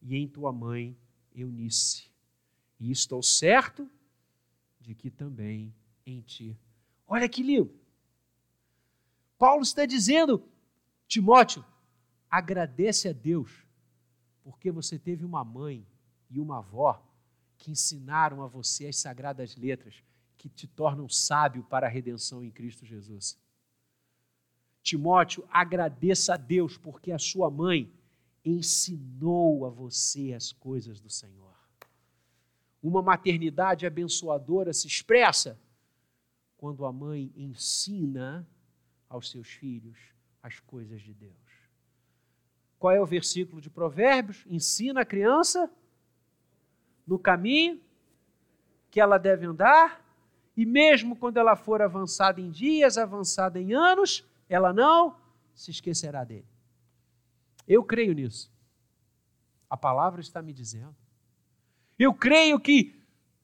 e 0.00 0.16
em 0.16 0.28
tua 0.28 0.52
mãe 0.52 0.96
Eunice. 1.34 2.10
E 2.78 2.90
estou 2.90 3.22
certo 3.22 3.90
de 4.80 4.94
que 4.94 5.10
também 5.10 5.74
em 6.06 6.20
ti. 6.20 6.56
Olha 7.06 7.28
que 7.28 7.42
lindo. 7.42 7.74
Paulo 9.38 9.62
está 9.62 9.84
dizendo, 9.84 10.46
Timóteo, 11.06 11.64
agradece 12.30 13.08
a 13.08 13.12
Deus, 13.12 13.66
porque 14.42 14.70
você 14.70 14.98
teve 14.98 15.24
uma 15.24 15.44
mãe 15.44 15.86
e 16.30 16.38
uma 16.38 16.58
avó 16.58 17.02
que 17.56 17.70
ensinaram 17.70 18.42
a 18.42 18.46
você 18.46 18.86
as 18.86 18.96
sagradas 18.96 19.56
letras 19.56 20.02
que 20.36 20.48
te 20.48 20.66
tornam 20.66 21.08
sábio 21.08 21.64
para 21.64 21.86
a 21.86 21.90
redenção 21.90 22.44
em 22.44 22.50
Cristo 22.50 22.84
Jesus. 22.84 23.38
Timóteo, 24.84 25.48
agradeça 25.50 26.34
a 26.34 26.36
Deus, 26.36 26.76
porque 26.76 27.10
a 27.10 27.18
sua 27.18 27.50
mãe 27.50 27.90
ensinou 28.44 29.64
a 29.64 29.70
você 29.70 30.34
as 30.34 30.52
coisas 30.52 31.00
do 31.00 31.08
Senhor. 31.08 31.54
Uma 32.82 33.00
maternidade 33.00 33.86
abençoadora 33.86 34.74
se 34.74 34.86
expressa 34.86 35.58
quando 36.58 36.84
a 36.84 36.92
mãe 36.92 37.32
ensina 37.34 38.46
aos 39.08 39.30
seus 39.30 39.48
filhos 39.48 39.98
as 40.42 40.60
coisas 40.60 41.00
de 41.00 41.14
Deus. 41.14 41.32
Qual 42.78 42.92
é 42.92 43.00
o 43.00 43.06
versículo 43.06 43.62
de 43.62 43.70
Provérbios? 43.70 44.44
Ensina 44.46 45.00
a 45.00 45.06
criança 45.06 45.70
no 47.06 47.18
caminho 47.18 47.80
que 48.90 49.00
ela 49.00 49.16
deve 49.16 49.46
andar, 49.46 50.04
e 50.54 50.66
mesmo 50.66 51.16
quando 51.16 51.38
ela 51.38 51.56
for 51.56 51.80
avançada 51.80 52.38
em 52.38 52.50
dias, 52.50 52.98
avançada 52.98 53.58
em 53.58 53.72
anos, 53.72 54.24
ela 54.48 54.72
não 54.72 55.16
se 55.54 55.70
esquecerá 55.70 56.24
dele. 56.24 56.48
Eu 57.66 57.82
creio 57.84 58.12
nisso. 58.12 58.52
A 59.68 59.76
palavra 59.76 60.20
está 60.20 60.42
me 60.42 60.52
dizendo. 60.52 60.94
Eu 61.98 62.12
creio 62.12 62.60
que 62.60 62.94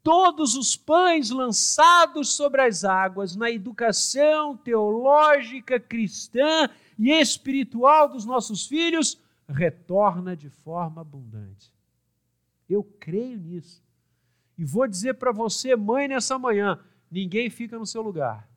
todos 0.03 0.57
os 0.57 0.77
pães 0.77 1.31
lançados 1.31 2.35
sobre 2.35 2.63
as 2.63 2.85
águas 2.85 3.37
na 3.37 3.51
educação 3.51 4.57
teológica 4.57 5.79
cristã 5.79 6.69
e 6.99 7.11
espiritual 7.11 8.09
dos 8.09 8.25
nossos 8.25 8.67
filhos 8.67 9.21
retorna 9.49 10.37
de 10.37 10.49
forma 10.49 11.01
abundante. 11.01 11.73
Eu 12.69 12.85
creio 12.85 13.39
nisso. 13.39 13.83
E 14.57 14.65
vou 14.65 14.87
dizer 14.87 15.15
para 15.15 15.33
você, 15.33 15.75
mãe, 15.75 16.07
nessa 16.07 16.39
manhã: 16.39 16.79
ninguém 17.11 17.49
fica 17.49 17.79
no 17.79 17.87
seu 17.87 18.03
lugar. 18.03 18.50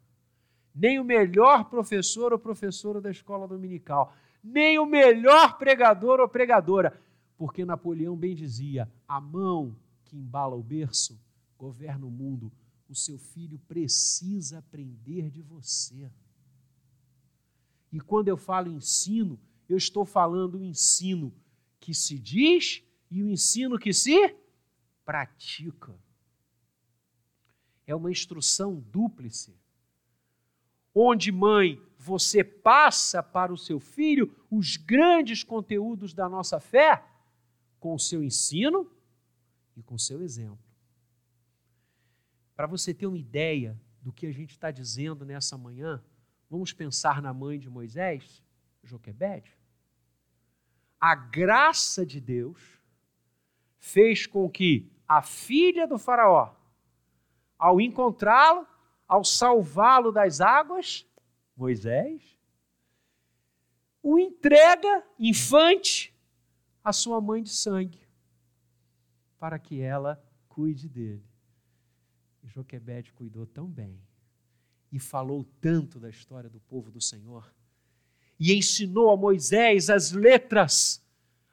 Nem 0.73 0.99
o 0.99 1.03
melhor 1.03 1.69
professor 1.69 2.33
ou 2.33 2.39
professora 2.39 2.99
da 2.99 3.11
escola 3.11 3.47
dominical, 3.47 4.13
nem 4.43 4.79
o 4.79 4.85
melhor 4.85 5.57
pregador 5.57 6.19
ou 6.19 6.27
pregadora, 6.27 6.99
porque 7.37 7.63
Napoleão 7.65 8.15
bem 8.15 8.35
dizia: 8.35 8.91
a 9.07 9.21
mão 9.21 9.75
que 10.03 10.17
embala 10.17 10.55
o 10.55 10.63
berço 10.63 11.19
governa 11.57 12.05
o 12.05 12.11
mundo. 12.11 12.51
O 12.89 12.95
seu 12.95 13.17
filho 13.17 13.57
precisa 13.67 14.59
aprender 14.59 15.31
de 15.31 15.41
você. 15.41 16.11
E 17.91 17.99
quando 17.99 18.27
eu 18.27 18.37
falo 18.37 18.71
ensino, 18.71 19.39
eu 19.67 19.77
estou 19.77 20.05
falando 20.05 20.55
o 20.55 20.63
ensino 20.63 21.33
que 21.79 21.93
se 21.93 22.19
diz 22.19 22.83
e 23.09 23.23
o 23.23 23.29
ensino 23.29 23.79
que 23.79 23.93
se 23.93 24.35
pratica. 25.05 25.95
É 27.85 27.95
uma 27.95 28.11
instrução 28.11 28.79
dúplice. 28.91 29.55
Onde, 30.93 31.31
mãe, 31.31 31.81
você 31.97 32.43
passa 32.43 33.23
para 33.23 33.51
o 33.51 33.57
seu 33.57 33.79
filho 33.79 34.35
os 34.51 34.77
grandes 34.77 35.43
conteúdos 35.43 36.13
da 36.13 36.27
nossa 36.27 36.59
fé 36.59 37.03
com 37.79 37.93
o 37.93 37.99
seu 37.99 38.23
ensino 38.23 38.89
e 39.75 39.81
com 39.81 39.95
o 39.95 39.99
seu 39.99 40.21
exemplo. 40.21 40.59
Para 42.55 42.67
você 42.67 42.93
ter 42.93 43.07
uma 43.07 43.17
ideia 43.17 43.79
do 44.01 44.11
que 44.11 44.25
a 44.27 44.31
gente 44.31 44.51
está 44.51 44.69
dizendo 44.69 45.25
nessa 45.25 45.57
manhã, 45.57 46.03
vamos 46.49 46.73
pensar 46.73 47.21
na 47.21 47.33
mãe 47.33 47.57
de 47.57 47.69
Moisés, 47.69 48.43
Joquebede. 48.83 49.57
A 50.99 51.15
graça 51.15 52.05
de 52.05 52.19
Deus 52.19 52.61
fez 53.79 54.27
com 54.27 54.49
que 54.49 54.91
a 55.07 55.21
filha 55.21 55.87
do 55.87 55.97
Faraó, 55.97 56.53
ao 57.57 57.81
encontrá-lo, 57.81 58.67
ao 59.13 59.23
salvá-lo 59.23 60.11
das 60.11 60.41
águas, 60.41 61.07
Moisés, 61.55 62.35
o 64.01 64.17
entrega, 64.17 65.05
infante, 65.19 66.11
à 66.83 66.91
sua 66.91 67.21
mãe 67.21 67.43
de 67.43 67.51
sangue, 67.51 68.01
para 69.37 69.59
que 69.59 69.79
ela 69.79 70.19
cuide 70.49 70.89
dele. 70.89 71.23
E 72.41 72.47
Joquebede 72.47 73.13
cuidou 73.13 73.45
tão 73.45 73.67
bem 73.67 74.01
e 74.91 74.97
falou 74.97 75.43
tanto 75.61 75.99
da 75.99 76.09
história 76.09 76.49
do 76.49 76.59
povo 76.61 76.89
do 76.89 76.99
Senhor 76.99 77.53
e 78.39 78.51
ensinou 78.51 79.11
a 79.11 79.15
Moisés 79.15 79.91
as 79.91 80.11
letras, 80.11 81.05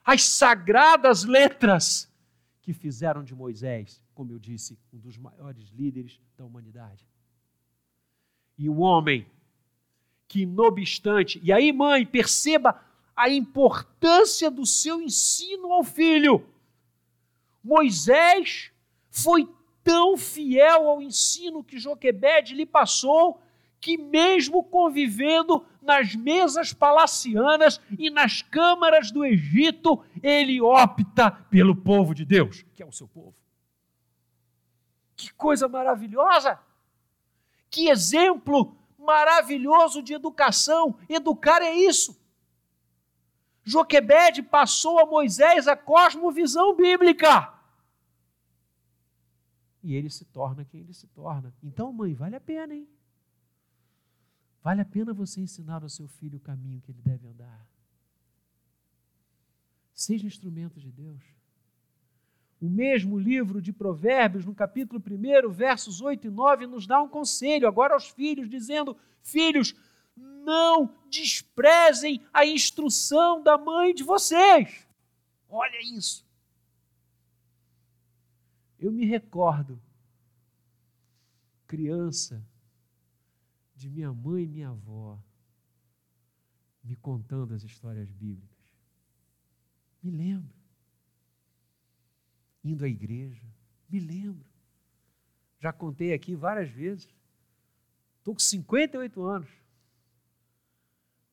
as 0.03 0.23
sagradas 0.23 1.25
letras 1.25 2.11
que 2.59 2.73
fizeram 2.73 3.23
de 3.23 3.35
Moisés, 3.35 4.01
como 4.15 4.31
eu 4.31 4.39
disse, 4.39 4.79
um 4.91 4.97
dos 4.97 5.15
maiores 5.15 5.69
líderes 5.69 6.19
da 6.35 6.43
humanidade. 6.43 7.07
E 8.61 8.69
um 8.69 8.81
homem 8.81 9.25
que, 10.27 10.45
não 10.45 10.65
obstante, 10.65 11.41
e 11.43 11.51
aí, 11.51 11.73
mãe, 11.73 12.05
perceba 12.05 12.79
a 13.15 13.27
importância 13.27 14.51
do 14.51 14.67
seu 14.67 15.01
ensino 15.01 15.73
ao 15.73 15.83
filho. 15.83 16.45
Moisés 17.63 18.71
foi 19.09 19.49
tão 19.83 20.15
fiel 20.15 20.87
ao 20.87 21.01
ensino 21.01 21.63
que 21.63 21.79
Joquebede 21.79 22.53
lhe 22.53 22.67
passou, 22.67 23.41
que 23.79 23.97
mesmo 23.97 24.63
convivendo 24.63 25.65
nas 25.81 26.13
mesas 26.13 26.71
palacianas 26.71 27.81
e 27.97 28.11
nas 28.11 28.43
câmaras 28.43 29.09
do 29.09 29.25
Egito, 29.25 30.05
ele 30.21 30.61
opta 30.61 31.31
pelo 31.31 31.75
povo 31.75 32.13
de 32.13 32.23
Deus, 32.23 32.63
que 32.75 32.83
é 32.83 32.85
o 32.85 32.91
seu 32.91 33.07
povo. 33.07 33.33
Que 35.15 35.33
coisa 35.33 35.67
maravilhosa! 35.67 36.59
Que 37.71 37.89
exemplo 37.89 38.77
maravilhoso 38.99 40.03
de 40.03 40.13
educação! 40.13 40.99
Educar 41.09 41.63
é 41.63 41.73
isso. 41.73 42.15
Joquebede 43.63 44.43
passou 44.43 44.99
a 44.99 45.05
Moisés 45.05 45.67
a 45.67 45.75
cosmovisão 45.75 46.75
bíblica 46.75 47.61
e 49.83 49.95
ele 49.95 50.09
se 50.09 50.25
torna 50.25 50.63
quem 50.63 50.81
ele 50.81 50.93
se 50.93 51.07
torna. 51.07 51.53
Então, 51.61 51.91
mãe, 51.91 52.13
vale 52.13 52.35
a 52.35 52.41
pena, 52.41 52.73
hein? 52.73 52.87
Vale 54.61 54.81
a 54.81 54.85
pena 54.85 55.13
você 55.13 55.41
ensinar 55.41 55.81
ao 55.81 55.89
seu 55.89 56.07
filho 56.07 56.37
o 56.37 56.41
caminho 56.41 56.81
que 56.81 56.91
ele 56.91 57.01
deve 57.01 57.27
andar. 57.27 57.67
Seja 59.93 60.27
instrumento 60.27 60.79
de 60.79 60.91
Deus. 60.91 61.23
O 62.61 62.69
mesmo 62.69 63.17
livro 63.17 63.59
de 63.59 63.73
Provérbios, 63.73 64.45
no 64.45 64.53
capítulo 64.53 65.01
1, 65.01 65.49
versos 65.49 65.99
8 65.99 66.27
e 66.27 66.29
9, 66.29 66.67
nos 66.67 66.85
dá 66.85 67.01
um 67.01 67.09
conselho 67.09 67.67
agora 67.67 67.95
aos 67.95 68.09
filhos, 68.09 68.47
dizendo: 68.47 68.95
Filhos, 69.23 69.75
não 70.15 70.93
desprezem 71.09 72.23
a 72.31 72.45
instrução 72.45 73.41
da 73.41 73.57
mãe 73.57 73.95
de 73.95 74.03
vocês. 74.03 74.87
Olha 75.49 75.79
isso. 75.95 76.23
Eu 78.77 78.91
me 78.91 79.05
recordo, 79.05 79.81
criança, 81.65 82.45
de 83.75 83.89
minha 83.89 84.13
mãe 84.13 84.43
e 84.43 84.47
minha 84.47 84.69
avó 84.69 85.19
me 86.83 86.95
contando 86.95 87.55
as 87.55 87.63
histórias 87.63 88.11
bíblicas. 88.11 88.57
Me 90.03 90.11
lembro. 90.11 90.60
Indo 92.63 92.85
à 92.85 92.87
igreja, 92.87 93.45
me 93.89 93.99
lembro. 93.99 94.45
Já 95.59 95.71
contei 95.71 96.13
aqui 96.13 96.35
várias 96.35 96.69
vezes. 96.69 97.07
Estou 98.19 98.33
com 98.33 98.39
58 98.39 99.23
anos. 99.23 99.49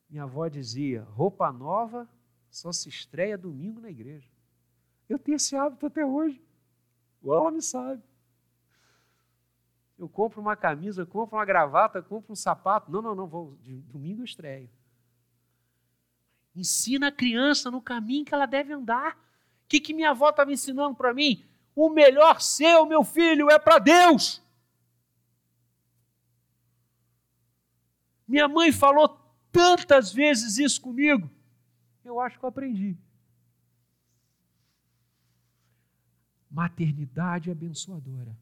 Minha 0.09 0.23
avó 0.23 0.47
dizia: 0.47 1.03
roupa 1.03 1.51
nova, 1.51 2.09
só 2.49 2.71
se 2.71 2.89
estreia 2.89 3.37
domingo 3.37 3.79
na 3.79 3.89
igreja. 3.89 4.27
Eu 5.07 5.19
tenho 5.19 5.35
esse 5.35 5.55
hábito 5.55 5.85
até 5.85 6.05
hoje. 6.05 6.41
O 7.21 7.51
me 7.51 7.61
sabe. 7.61 8.01
Eu 9.97 10.07
compro 10.07 10.39
uma 10.39 10.55
camisa, 10.55 11.05
compro 11.05 11.37
uma 11.37 11.45
gravata, 11.45 12.01
compro 12.01 12.31
um 12.31 12.35
sapato. 12.35 12.89
Não, 12.89 13.01
não, 13.01 13.13
não, 13.13 13.27
vou. 13.27 13.57
Domingo 13.91 14.21
eu 14.21 14.25
estreio. 14.25 14.69
Ensina 16.55 17.07
a 17.07 17.11
criança 17.11 17.69
no 17.69 17.81
caminho 17.81 18.23
que 18.23 18.33
ela 18.33 18.45
deve 18.45 18.71
andar. 18.71 19.17
O 19.69 19.69
que, 19.69 19.79
que 19.79 19.93
minha 19.93 20.09
avó 20.09 20.31
estava 20.31 20.51
ensinando 20.51 20.95
para 20.95 21.13
mim? 21.13 21.45
O 21.75 21.91
melhor 21.91 22.41
seu, 22.41 22.87
meu 22.87 23.03
filho, 23.03 23.51
é 23.51 23.59
para 23.59 23.77
Deus. 23.77 24.41
Minha 28.27 28.47
mãe 28.47 28.71
falou 28.71 29.09
tantas 29.51 30.11
vezes 30.11 30.57
isso 30.57 30.81
comigo. 30.81 31.29
Eu 32.03 32.19
acho 32.19 32.39
que 32.39 32.43
eu 32.43 32.49
aprendi. 32.49 32.97
Maternidade 36.49 37.51
abençoadora 37.51 38.35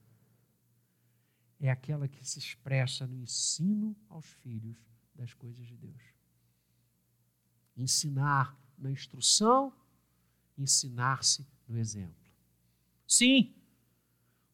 é 1.60 1.70
aquela 1.70 2.08
que 2.08 2.26
se 2.26 2.40
expressa 2.40 3.06
no 3.06 3.18
ensino 3.18 3.94
aos 4.08 4.26
filhos 4.26 4.78
das 5.14 5.34
coisas 5.34 5.68
de 5.68 5.76
Deus. 5.76 6.02
Ensinar 7.76 8.58
na 8.78 8.90
instrução, 8.90 9.74
ensinar-se 10.58 11.46
no 11.68 11.78
exemplo. 11.78 12.16
Sim, 13.08 13.54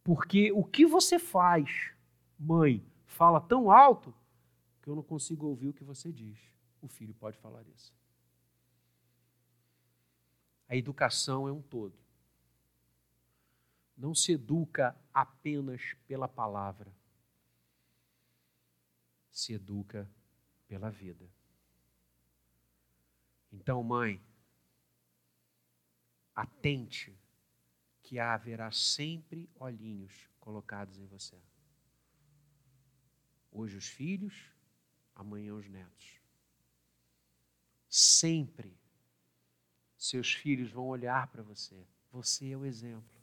porque 0.03 0.51
o 0.51 0.63
que 0.63 0.85
você 0.85 1.17
faz, 1.17 1.91
mãe, 2.37 2.85
fala 3.05 3.39
tão 3.39 3.71
alto 3.71 4.13
que 4.81 4.89
eu 4.89 4.95
não 4.95 5.03
consigo 5.03 5.47
ouvir 5.47 5.69
o 5.69 5.73
que 5.73 5.83
você 5.83 6.11
diz. 6.11 6.37
O 6.81 6.87
filho 6.87 7.13
pode 7.13 7.37
falar 7.37 7.65
isso. 7.69 7.93
A 10.67 10.75
educação 10.75 11.47
é 11.47 11.51
um 11.51 11.61
todo. 11.61 11.97
Não 13.95 14.13
se 14.13 14.33
educa 14.33 14.95
apenas 15.13 15.95
pela 16.07 16.27
palavra, 16.27 16.91
se 19.31 19.53
educa 19.53 20.09
pela 20.67 20.89
vida. 20.89 21.29
Então, 23.51 23.83
mãe, 23.83 24.19
atente 26.35 27.17
que 28.01 28.19
haverá 28.19 28.71
sempre 28.71 29.49
olhinhos 29.55 30.29
colocados 30.39 30.97
em 30.97 31.05
você. 31.05 31.37
Hoje 33.51 33.77
os 33.77 33.87
filhos, 33.87 34.51
amanhã 35.15 35.53
os 35.53 35.67
netos. 35.69 36.21
Sempre 37.87 38.77
seus 40.03 40.33
filhos 40.33 40.69
vão 40.69 40.87
olhar 40.87 41.27
para 41.27 41.41
você. 41.41 41.87
Você 42.11 42.51
é 42.51 42.57
o 42.57 42.65
exemplo. 42.65 43.21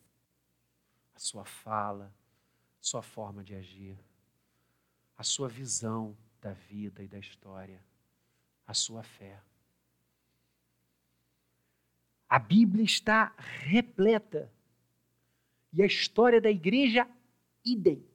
A 1.15 1.19
sua 1.19 1.45
fala, 1.45 2.15
sua 2.81 3.03
forma 3.03 3.45
de 3.45 3.55
agir, 3.55 3.99
a 5.15 5.23
sua 5.23 5.47
visão 5.47 6.17
da 6.41 6.55
vida 6.55 7.03
e 7.03 7.09
da 7.09 7.19
história, 7.19 7.85
a 8.67 8.73
sua 8.73 9.03
fé. 9.03 9.43
A 12.31 12.39
Bíblia 12.39 12.85
está 12.85 13.35
repleta 13.39 14.49
e 15.73 15.83
a 15.83 15.87
história 15.87 16.41
da 16.41 16.49
igreja, 16.49 17.05
idem, 17.65 18.07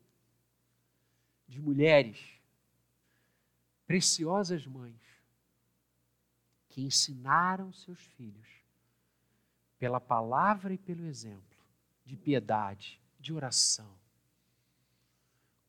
de 1.46 1.60
mulheres, 1.60 2.18
preciosas 3.86 4.66
mães, 4.66 5.02
que 6.70 6.82
ensinaram 6.82 7.74
seus 7.74 8.00
filhos, 8.00 8.48
pela 9.78 10.00
palavra 10.00 10.74
e 10.74 10.78
pelo 10.78 11.06
exemplo, 11.06 11.60
de 12.06 12.16
piedade, 12.16 13.02
de 13.20 13.34
oração, 13.34 14.00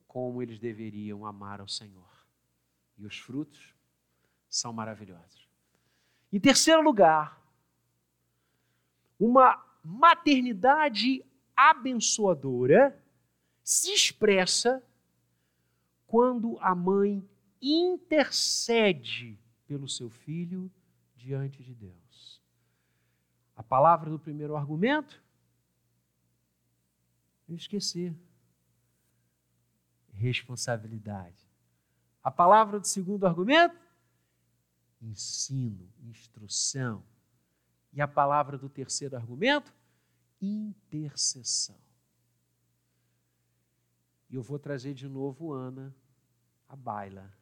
como 0.06 0.40
eles 0.40 0.60
deveriam 0.60 1.26
amar 1.26 1.60
ao 1.60 1.66
Senhor. 1.66 2.26
E 2.96 3.04
os 3.04 3.18
frutos 3.18 3.74
são 4.48 4.72
maravilhosos. 4.72 5.48
Em 6.32 6.38
terceiro 6.38 6.80
lugar, 6.80 7.44
uma 9.18 9.64
maternidade 9.82 11.24
abençoadora 11.56 13.02
se 13.62 13.92
expressa 13.92 14.82
quando 16.06 16.58
a 16.60 16.74
mãe 16.74 17.28
intercede 17.60 19.38
pelo 19.66 19.88
seu 19.88 20.08
filho 20.08 20.70
diante 21.16 21.62
de 21.62 21.74
Deus. 21.74 22.40
A 23.56 23.62
palavra 23.62 24.10
do 24.10 24.18
primeiro 24.18 24.56
argumento? 24.56 25.20
Eu 27.48 27.56
esqueci. 27.56 28.14
Responsabilidade. 30.12 31.48
A 32.22 32.30
palavra 32.30 32.78
do 32.78 32.86
segundo 32.86 33.26
argumento? 33.26 33.80
Ensino, 35.00 35.88
instrução. 36.04 37.02
E 37.96 38.02
a 38.02 38.06
palavra 38.06 38.58
do 38.58 38.68
terceiro 38.68 39.16
argumento? 39.16 39.74
Intercessão. 40.38 41.80
E 44.28 44.34
eu 44.34 44.42
vou 44.42 44.58
trazer 44.58 44.92
de 44.92 45.08
novo 45.08 45.54
Ana 45.54 45.96
à 46.68 46.76
baila. 46.76 47.34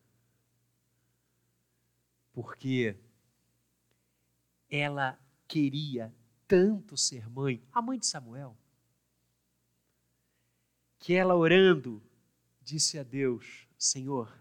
Porque 2.33 2.97
ela 4.71 5.19
queria 5.49 6.15
tanto 6.47 6.97
ser 6.97 7.29
mãe, 7.29 7.61
a 7.73 7.83
mãe 7.83 7.99
de 7.99 8.07
Samuel, 8.07 8.57
que 11.01 11.15
ela 11.15 11.35
orando 11.35 12.01
disse 12.63 12.97
a 12.97 13.03
Deus: 13.03 13.67
Senhor, 13.77 14.33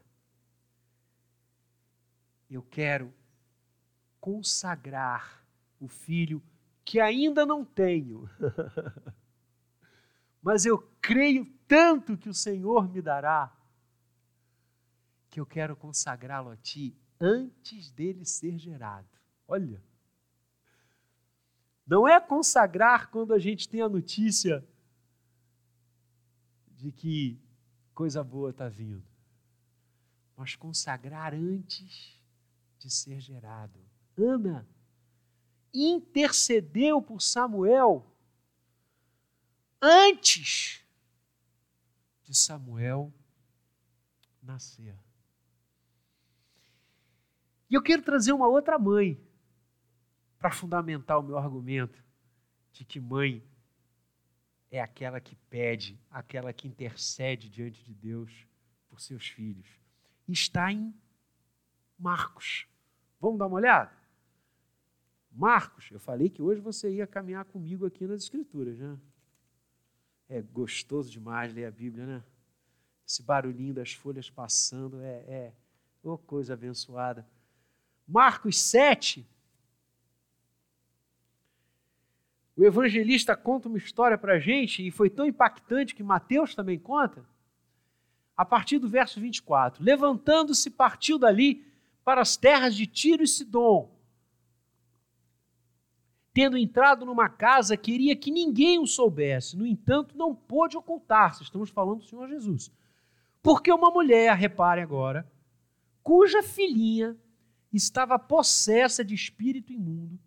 eu 2.47 2.61
quero 2.61 3.11
consagrar 4.19 5.42
o 5.83 5.87
filho 5.89 6.41
que 6.85 7.01
ainda 7.01 7.45
não 7.45 7.65
tenho, 7.65 8.29
mas 10.41 10.65
eu 10.65 10.77
creio 11.01 11.45
tanto 11.67 12.17
que 12.17 12.29
o 12.29 12.33
Senhor 12.33 12.89
me 12.89 13.01
dará, 13.01 13.53
que 15.29 15.41
eu 15.41 15.45
quero 15.45 15.75
consagrá-lo 15.75 16.51
a 16.51 16.55
Ti 16.55 16.95
antes 17.19 17.91
dele 17.91 18.23
ser 18.23 18.57
gerado. 18.57 19.09
Olha. 19.45 19.83
Não 21.85 22.07
é 22.07 22.17
consagrar 22.17 23.09
quando 23.09 23.33
a 23.33 23.39
gente 23.39 23.67
tem 23.67 23.81
a 23.81 23.89
notícia 23.89 24.65
de 26.77 26.93
que 26.93 27.37
coisa 27.93 28.23
boa 28.23 28.51
está 28.51 28.69
vindo, 28.69 29.03
mas 30.37 30.55
consagrar 30.55 31.33
antes 31.33 32.17
de 32.79 32.89
ser 32.89 33.19
gerado. 33.19 33.77
Ana 34.17 34.65
intercedeu 35.73 37.01
por 37.01 37.21
Samuel 37.21 38.05
antes 39.81 40.85
de 42.23 42.35
Samuel 42.35 43.11
nascer. 44.41 44.95
E 47.69 47.73
eu 47.75 47.81
quero 47.81 48.03
trazer 48.03 48.33
uma 48.33 48.47
outra 48.47 48.77
mãe 48.77 49.19
para 50.37 50.51
fundamentar 50.51 51.17
o 51.17 51.23
meu 51.23 51.37
argumento 51.37 52.03
de 52.71 52.85
que 52.85 52.99
mãe 52.99 53.43
é 54.69 54.81
aquela 54.81 55.19
que 55.19 55.35
pede, 55.49 55.99
aquela 56.09 56.51
que 56.53 56.67
intercede 56.67 57.49
diante 57.49 57.83
de 57.83 57.93
Deus 57.93 58.45
por 58.89 58.99
seus 58.99 59.27
filhos. 59.27 59.67
Está 60.27 60.71
em 60.71 60.93
Marcos. 61.97 62.67
Vamos 63.19 63.39
dar 63.39 63.47
uma 63.47 63.55
olhada? 63.55 64.02
Marcos, 65.33 65.89
eu 65.91 65.99
falei 65.99 66.29
que 66.29 66.41
hoje 66.41 66.61
você 66.61 66.89
ia 66.89 67.07
caminhar 67.07 67.45
comigo 67.45 67.85
aqui 67.85 68.05
nas 68.05 68.23
Escrituras, 68.23 68.77
né? 68.77 68.97
É 70.29 70.41
gostoso 70.41 71.11
demais 71.11 71.53
ler 71.53 71.65
a 71.65 71.71
Bíblia, 71.71 72.05
né? 72.05 72.23
Esse 73.05 73.21
barulhinho 73.23 73.73
das 73.73 73.93
folhas 73.93 74.29
passando 74.29 75.01
é, 75.01 75.25
é 75.27 75.53
oh, 76.03 76.17
coisa 76.17 76.53
abençoada. 76.53 77.27
Marcos 78.07 78.57
7, 78.59 79.27
O 82.55 82.63
evangelista 82.63 83.35
conta 83.35 83.67
uma 83.67 83.77
história 83.77 84.17
para 84.17 84.33
a 84.33 84.39
gente, 84.39 84.85
e 84.85 84.91
foi 84.91 85.09
tão 85.09 85.25
impactante 85.25 85.95
que 85.95 86.03
Mateus 86.03 86.53
também 86.53 86.77
conta, 86.77 87.25
a 88.37 88.45
partir 88.45 88.77
do 88.77 88.87
verso 88.87 89.19
24: 89.19 89.83
Levantando-se, 89.83 90.69
partiu 90.69 91.17
dali 91.17 91.65
para 92.03 92.21
as 92.21 92.37
terras 92.37 92.75
de 92.75 92.85
Tiro 92.85 93.23
e 93.23 93.27
Sidom. 93.27 93.91
Tendo 96.33 96.57
entrado 96.57 97.05
numa 97.05 97.29
casa, 97.29 97.77
queria 97.77 98.15
que 98.15 98.31
ninguém 98.31 98.79
o 98.79 98.87
soubesse, 98.87 99.55
no 99.55 99.67
entanto, 99.67 100.17
não 100.17 100.33
pôde 100.33 100.75
ocultar-se. 100.75 101.43
Estamos 101.43 101.69
falando 101.69 101.99
do 101.99 102.05
Senhor 102.05 102.27
Jesus. 102.27 102.71
Porque 103.41 103.71
uma 103.71 103.91
mulher, 103.91 104.35
reparem 104.35 104.83
agora, 104.83 105.29
cuja 106.01 106.41
filhinha 106.41 107.15
estava 107.71 108.17
possessa 108.17 109.03
de 109.03 109.13
espírito 109.13 109.71
imundo, 109.71 110.19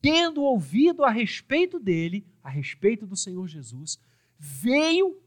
tendo 0.00 0.42
ouvido 0.42 1.04
a 1.04 1.10
respeito 1.10 1.80
dele, 1.80 2.26
a 2.42 2.48
respeito 2.50 3.06
do 3.06 3.16
Senhor 3.16 3.48
Jesus, 3.48 3.98
veio, 4.38 5.20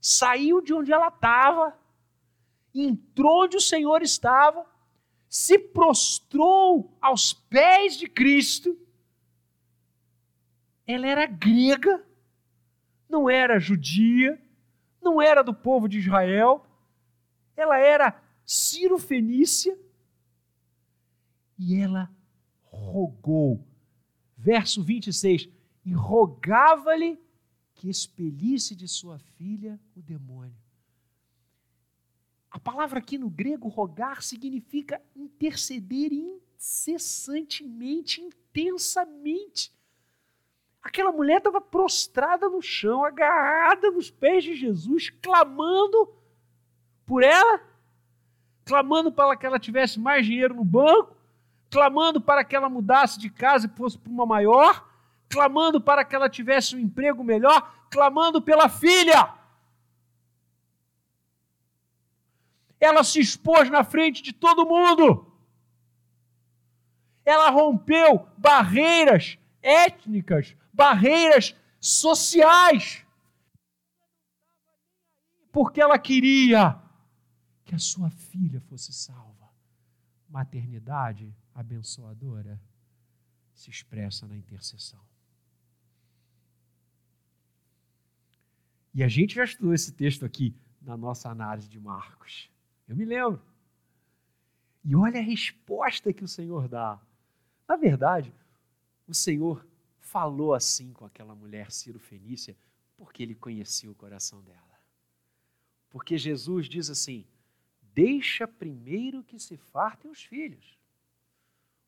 saiu 0.00 0.60
de 0.60 0.72
onde 0.72 0.92
ela 0.92 1.08
estava, 1.08 1.78
entrou 2.74 3.44
onde 3.44 3.56
o 3.56 3.60
Senhor 3.60 4.02
estava, 4.02 4.64
se 5.28 5.58
prostrou 5.58 6.96
aos 7.00 7.32
pés 7.32 7.96
de 7.96 8.08
Cristo. 8.08 8.78
Ela 10.86 11.06
era 11.06 11.26
grega, 11.26 12.04
não 13.08 13.30
era 13.30 13.58
judia, 13.58 14.40
não 15.00 15.20
era 15.20 15.42
do 15.42 15.54
povo 15.54 15.88
de 15.88 15.98
Israel, 15.98 16.66
ela 17.56 17.78
era 17.78 18.20
Ciro-Fenícia 18.44 19.78
e 21.58 21.76
ela 21.76 22.10
rogou. 22.62 23.66
Verso 24.36 24.82
26: 24.82 25.48
E 25.84 25.92
rogava-lhe 25.92 27.20
que 27.74 27.88
expelisse 27.88 28.74
de 28.74 28.88
sua 28.88 29.18
filha 29.18 29.80
o 29.96 30.02
demônio. 30.02 30.56
A 32.50 32.58
palavra 32.58 32.98
aqui 32.98 33.16
no 33.16 33.30
grego 33.30 33.68
rogar 33.68 34.22
significa 34.22 35.00
interceder 35.16 36.12
incessantemente, 36.12 38.20
intensamente. 38.20 39.72
Aquela 40.82 41.12
mulher 41.12 41.38
estava 41.38 41.60
prostrada 41.60 42.48
no 42.48 42.60
chão, 42.60 43.04
agarrada 43.04 43.90
nos 43.90 44.10
pés 44.10 44.42
de 44.42 44.56
Jesus, 44.56 45.10
clamando 45.22 46.12
por 47.06 47.22
ela, 47.22 47.60
clamando 48.64 49.12
para 49.12 49.36
que 49.36 49.46
ela 49.46 49.60
tivesse 49.60 50.00
mais 50.00 50.26
dinheiro 50.26 50.54
no 50.54 50.64
banco, 50.64 51.16
clamando 51.70 52.20
para 52.20 52.44
que 52.44 52.56
ela 52.56 52.68
mudasse 52.68 53.18
de 53.18 53.30
casa 53.30 53.66
e 53.66 53.76
fosse 53.76 53.96
para 53.96 54.10
uma 54.10 54.26
maior, 54.26 54.86
clamando 55.28 55.80
para 55.80 56.04
que 56.04 56.16
ela 56.16 56.28
tivesse 56.28 56.74
um 56.74 56.80
emprego 56.80 57.22
melhor, 57.22 57.72
clamando 57.88 58.42
pela 58.42 58.68
filha. 58.68 59.32
Ela 62.80 63.04
se 63.04 63.20
expôs 63.20 63.70
na 63.70 63.84
frente 63.84 64.20
de 64.20 64.32
todo 64.32 64.66
mundo. 64.66 65.32
Ela 67.24 67.50
rompeu 67.50 68.26
barreiras 68.36 69.38
étnicas, 69.62 70.56
barreiras 70.72 71.54
sociais, 71.80 73.04
porque 75.52 75.80
ela 75.80 75.98
queria 75.98 76.80
que 77.64 77.74
a 77.74 77.78
sua 77.78 78.10
filha 78.10 78.60
fosse 78.60 78.92
salva. 78.92 79.50
Maternidade 80.28 81.34
abençoadora 81.54 82.60
se 83.52 83.70
expressa 83.70 84.26
na 84.26 84.36
intercessão. 84.36 85.00
E 88.94 89.02
a 89.02 89.08
gente 89.08 89.34
já 89.34 89.44
estudou 89.44 89.72
esse 89.72 89.92
texto 89.92 90.24
aqui 90.24 90.54
na 90.80 90.96
nossa 90.96 91.30
análise 91.30 91.68
de 91.68 91.80
Marcos. 91.80 92.50
Eu 92.86 92.96
me 92.96 93.04
lembro. 93.04 93.42
E 94.84 94.94
olha 94.96 95.20
a 95.20 95.22
resposta 95.22 96.12
que 96.12 96.24
o 96.24 96.28
Senhor 96.28 96.68
dá. 96.68 97.00
Na 97.68 97.76
verdade, 97.76 98.34
o 99.06 99.14
Senhor 99.14 99.66
falou 100.12 100.52
assim 100.52 100.92
com 100.92 101.06
aquela 101.06 101.34
mulher 101.34 101.72
Ciro 101.72 101.98
Fenícia 101.98 102.54
porque 102.98 103.22
ele 103.22 103.34
conhecia 103.34 103.90
o 103.90 103.94
coração 103.94 104.42
dela. 104.42 104.78
Porque 105.88 106.18
Jesus 106.18 106.68
diz 106.68 106.90
assim: 106.90 107.24
deixa 107.94 108.46
primeiro 108.46 109.24
que 109.24 109.38
se 109.38 109.56
fartem 109.56 110.10
os 110.10 110.22
filhos. 110.22 110.78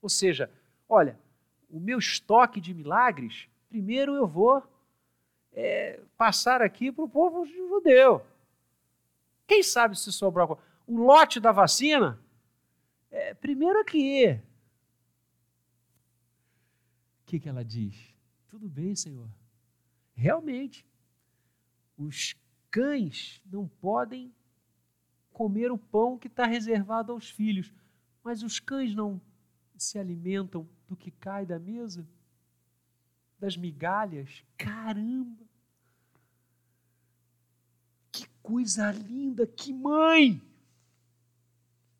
Ou 0.01 0.09
seja, 0.09 0.51
olha, 0.89 1.21
o 1.69 1.79
meu 1.79 1.99
estoque 1.99 2.61
de 2.63 2.73
milagres, 2.73 3.47
primeiro 3.69 4.15
eu 4.15 4.27
vou 4.27 4.63
é, 5.53 6.01
passar 6.17 6.63
aqui 6.63 6.91
para 6.91 7.05
o 7.05 7.09
povo 7.09 7.45
judeu. 7.45 8.25
Quem 9.47 9.63
sabe 9.63 9.99
se 9.99 10.11
sobrar 10.11 10.51
o 10.51 10.59
lote 10.87 11.39
da 11.39 11.53
vacina? 11.53 12.19
É, 13.11 13.35
primeiro 13.35 13.79
aqui. 13.81 14.41
O 17.21 17.27
que, 17.27 17.39
que 17.39 17.49
ela 17.49 17.65
diz? 17.65 18.14
Tudo 18.55 18.69
bem, 18.69 18.95
Senhor. 18.95 19.29
Realmente, 20.15 20.87
os 21.99 22.37
cães 22.71 23.43
não 23.45 23.67
podem 23.67 24.33
comer 25.33 25.73
o 25.73 25.77
pão 25.77 26.17
que 26.17 26.29
está 26.29 26.47
reservado 26.47 27.11
aos 27.11 27.29
filhos, 27.29 27.75
mas 28.23 28.45
os 28.45 28.61
cães 28.61 28.95
não 28.95 29.21
se 29.77 29.99
alimentam 29.99 30.69
do 30.87 30.95
que 30.95 31.11
cai 31.11 31.45
da 31.45 31.59
mesa? 31.59 32.07
Das 33.41 33.57
migalhas? 33.57 34.45
Caramba! 34.57 35.45
Que 38.13 38.29
coisa 38.41 38.93
linda! 38.93 39.49
Que 39.49 39.73
mãe! 39.73 40.41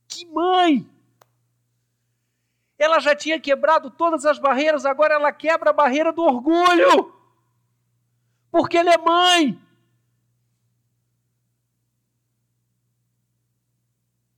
Que 0.07 0.25
mãe! 0.27 0.89
Ela 2.85 3.01
já 3.01 3.17
tinha 3.17 3.41
quebrado 3.41 3.91
todas 3.91 4.27
as 4.27 4.39
barreiras, 4.39 4.85
agora 4.85 5.15
ela 5.15 5.33
quebra 5.33 5.71
a 5.71 5.73
barreira 5.73 6.13
do 6.13 6.21
orgulho. 6.21 7.15
Porque 8.51 8.77
ela 8.77 8.93
é 8.93 8.99
mãe. 8.99 9.59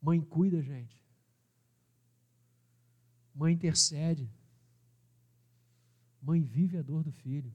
Mãe 0.00 0.20
cuida, 0.20 0.62
gente. 0.62 0.96
Mãe 3.34 3.52
intercede. 3.52 4.30
Mãe 6.22 6.40
vive 6.40 6.78
a 6.78 6.82
dor 6.82 7.02
do 7.02 7.10
filho. 7.10 7.52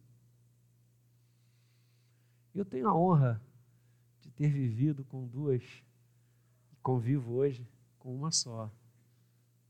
Eu 2.54 2.66
tenho 2.66 2.90
a 2.90 2.94
honra 2.94 3.42
de 4.20 4.30
ter 4.30 4.52
vivido 4.52 5.06
com 5.06 5.26
duas, 5.26 5.64
convivo 6.84 7.36
hoje 7.36 7.66
com 7.98 8.14
uma 8.14 8.30
só 8.30 8.70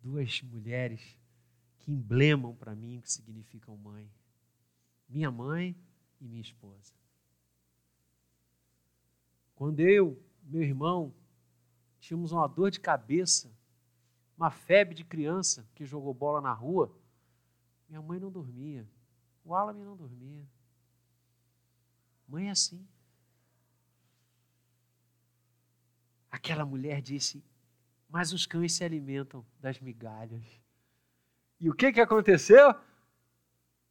duas 0.02 0.42
mulheres 0.42 1.18
que 1.80 1.92
emblemam 1.92 2.56
para 2.56 2.76
mim 2.76 2.98
o 2.98 3.02
que 3.02 3.12
significam 3.12 3.78
mãe. 3.78 4.12
Minha 5.08 5.32
mãe 5.32 5.76
e 6.20 6.28
minha 6.28 6.42
esposa. 6.42 6.94
Quando 9.56 9.80
eu, 9.82 10.22
meu 10.44 10.62
irmão, 10.62 11.14
tínhamos 12.00 12.32
uma 12.32 12.48
dor 12.48 12.72
de 12.72 12.80
cabeça, 12.80 13.52
uma 14.36 14.50
febre 14.50 14.96
de 14.96 15.04
criança 15.04 15.68
que 15.76 15.86
jogou 15.86 16.14
bola 16.14 16.42
na 16.42 16.54
rua, 16.54 16.96
minha 17.88 18.02
mãe 18.02 18.20
não 18.20 18.32
dormia, 18.32 18.88
o 19.44 19.54
Alan 19.54 19.74
não 19.74 19.96
dormia. 19.96 20.48
Mãe 22.28 22.48
é 22.48 22.52
assim. 22.52 22.88
Aquela 26.32 26.66
mulher 26.66 27.02
disse: 27.02 27.44
mas 28.12 28.34
os 28.34 28.46
cães 28.46 28.74
se 28.74 28.84
alimentam 28.84 29.44
das 29.60 29.80
migalhas. 29.80 30.44
E 31.58 31.70
o 31.70 31.74
que, 31.74 31.94
que 31.94 32.02
aconteceu? 32.02 32.76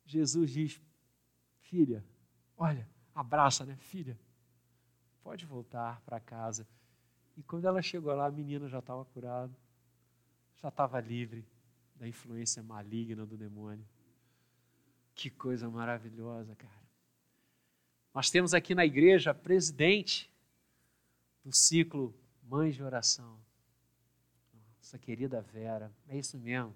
Jesus 0.04 0.50
diz: 0.50 0.80
Filha, 1.60 2.04
olha, 2.56 2.86
abraça, 3.14 3.64
né? 3.64 3.76
Filha, 3.76 4.18
pode 5.22 5.46
voltar 5.46 6.02
para 6.02 6.20
casa. 6.20 6.68
E 7.34 7.42
quando 7.42 7.64
ela 7.64 7.80
chegou 7.80 8.14
lá, 8.14 8.26
a 8.26 8.30
menina 8.30 8.68
já 8.68 8.80
estava 8.80 9.04
curada, 9.06 9.56
já 10.56 10.68
estava 10.68 11.00
livre 11.00 11.46
da 11.96 12.06
influência 12.06 12.62
maligna 12.62 13.24
do 13.24 13.38
demônio. 13.38 13.86
Que 15.14 15.30
coisa 15.30 15.70
maravilhosa, 15.70 16.54
cara. 16.56 16.80
Nós 18.12 18.28
temos 18.28 18.52
aqui 18.52 18.74
na 18.74 18.84
igreja 18.84 19.30
a 19.30 19.34
presidente 19.34 20.30
do 21.42 21.52
ciclo 21.52 22.14
Mães 22.42 22.74
de 22.74 22.82
Oração 22.82 23.38
nossa 24.90 24.98
querida 24.98 25.40
Vera. 25.40 25.92
É 26.08 26.18
isso 26.18 26.36
mesmo. 26.36 26.74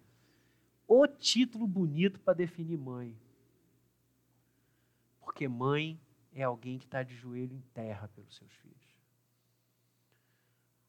O 0.87 1.07
título 1.09 1.67
bonito 1.67 2.21
para 2.21 2.35
definir 2.35 2.79
mãe. 2.79 3.19
Porque 5.19 5.49
mãe 5.49 6.01
é 6.33 6.45
alguém 6.45 6.79
que 6.79 6.85
está 6.85 7.03
de 7.03 7.15
joelho 7.17 7.57
em 7.57 7.63
terra 7.73 8.07
pelos 8.09 8.37
seus 8.37 8.53
filhos. 8.53 8.95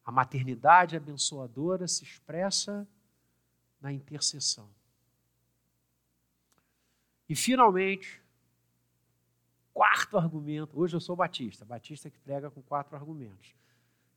A 0.04 0.12
maternidade 0.12 0.96
abençoadora 0.96 1.88
se 1.88 2.04
expressa 2.04 2.86
na 3.80 3.92
intercessão. 3.92 4.70
E, 7.28 7.34
finalmente, 7.34 8.22
quarto 9.74 10.16
argumento. 10.16 10.78
Hoje 10.78 10.94
eu 10.94 11.00
sou 11.00 11.16
batista, 11.16 11.64
batista 11.64 12.08
que 12.08 12.20
prega 12.20 12.52
com 12.52 12.62
quatro 12.62 12.94
argumentos. 12.94 13.52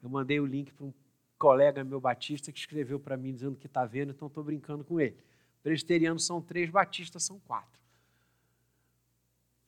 Eu 0.03 0.09
mandei 0.09 0.39
o 0.39 0.45
link 0.45 0.71
para 0.73 0.85
um 0.85 0.93
colega 1.39 1.83
meu 1.85 2.01
batista 2.01 2.51
que 2.51 2.59
escreveu 2.59 2.99
para 2.99 3.15
mim 3.15 3.33
dizendo 3.33 3.55
que 3.55 3.65
está 3.65 3.85
vendo, 3.85 4.11
então 4.11 4.27
estou 4.27 4.43
brincando 4.43 4.83
com 4.83 4.99
ele. 4.99 5.17
Presbiterianos 5.63 6.25
são 6.25 6.41
três, 6.41 6.69
batistas 6.69 7.23
são 7.23 7.39
quatro. 7.39 7.79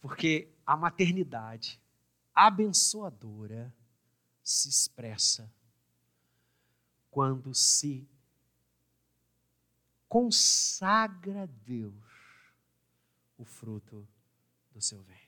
Porque 0.02 0.50
a 0.66 0.76
maternidade 0.76 1.80
abençoadora 2.36 3.74
se 4.44 4.68
expressa 4.68 5.52
quando 7.10 7.54
se 7.54 8.08
consagra 10.10 11.44
a 11.44 11.46
Deus 11.46 11.94
o 13.38 13.46
fruto 13.46 14.06
do 14.72 14.82
seu 14.82 15.02
ventre. 15.04 15.22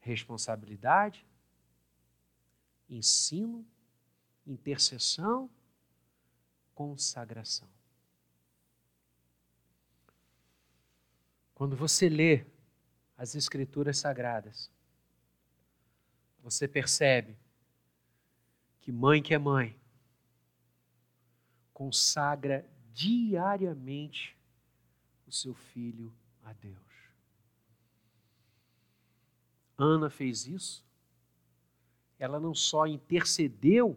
Responsabilidade, 0.00 1.26
ensino, 2.88 3.66
intercessão, 4.50 5.50
consagração. 6.74 7.68
Quando 11.54 11.76
você 11.76 12.08
lê 12.08 12.46
as 13.16 13.34
Escrituras 13.34 13.98
Sagradas, 13.98 14.70
você 16.40 16.68
percebe 16.68 17.36
que 18.80 18.92
mãe 18.92 19.22
que 19.22 19.34
é 19.34 19.38
mãe 19.38 19.76
consagra 21.74 22.64
diariamente 22.92 24.36
o 25.26 25.32
seu 25.32 25.54
filho 25.54 26.12
a 26.42 26.52
Deus. 26.52 26.78
Ana 29.76 30.10
fez 30.10 30.46
isso. 30.46 30.84
Ela 32.18 32.40
não 32.40 32.54
só 32.54 32.86
intercedeu 32.86 33.96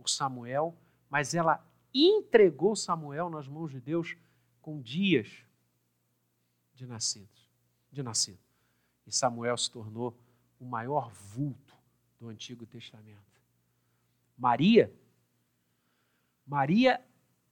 por 0.00 0.08
Samuel, 0.08 0.74
mas 1.10 1.34
ela 1.34 1.62
entregou 1.92 2.74
Samuel 2.74 3.28
nas 3.28 3.46
mãos 3.46 3.70
de 3.70 3.80
Deus 3.80 4.16
com 4.62 4.80
dias 4.80 5.44
de 6.74 6.86
nascidos, 6.86 7.50
de 7.92 8.02
nascido. 8.02 8.40
E 9.06 9.12
Samuel 9.12 9.56
se 9.58 9.70
tornou 9.70 10.16
o 10.58 10.64
maior 10.64 11.10
vulto 11.10 11.76
do 12.18 12.28
Antigo 12.28 12.64
Testamento. 12.64 13.20
Maria 14.38 14.90
Maria 16.46 17.00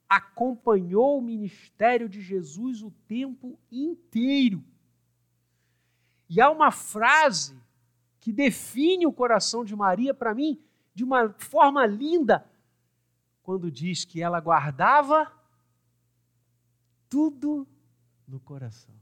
acompanhou 0.09 1.18
o 1.18 1.22
ministério 1.22 2.09
de 2.09 2.20
Jesus 2.20 2.82
o 2.82 2.90
tempo 3.07 3.57
inteiro. 3.70 4.64
E 6.28 6.40
há 6.40 6.51
uma 6.51 6.72
frase 6.72 7.57
que 8.18 8.32
define 8.32 9.07
o 9.07 9.12
coração 9.12 9.64
de 9.64 9.76
Maria 9.76 10.12
para 10.12 10.34
mim 10.34 10.61
de 10.99 11.05
uma 11.05 11.32
forma 11.38 11.86
linda, 11.86 12.44
quando 13.40 13.70
diz 13.70 14.05
que 14.05 14.20
ela 14.20 14.40
guardava 14.40 15.32
tudo 17.09 17.68
no 18.26 18.40
coração. 18.40 18.96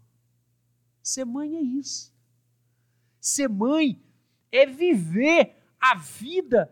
Ser 1.02 1.24
mãe 1.24 1.56
é 1.56 1.62
isso. 1.62 2.12
Ser 3.18 3.48
mãe 3.48 3.98
é 4.52 4.66
viver 4.66 5.56
a 5.80 5.94
vida 5.96 6.70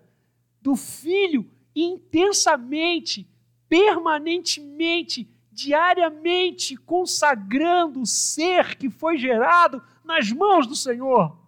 do 0.61 0.77
filho 0.77 1.51
intensamente, 1.75 3.27
permanentemente, 3.67 5.27
diariamente 5.51 6.77
consagrando 6.77 8.03
o 8.03 8.07
ser 8.07 8.77
que 8.77 8.91
foi 8.91 9.17
gerado 9.17 9.83
nas 10.05 10.31
mãos 10.31 10.67
do 10.67 10.77
Senhor. 10.77 11.44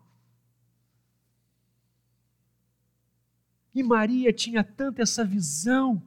E 3.77 3.83
Maria 3.83 4.33
tinha 4.33 4.65
tanto 4.65 5.03
essa 5.03 5.23
visão 5.23 6.03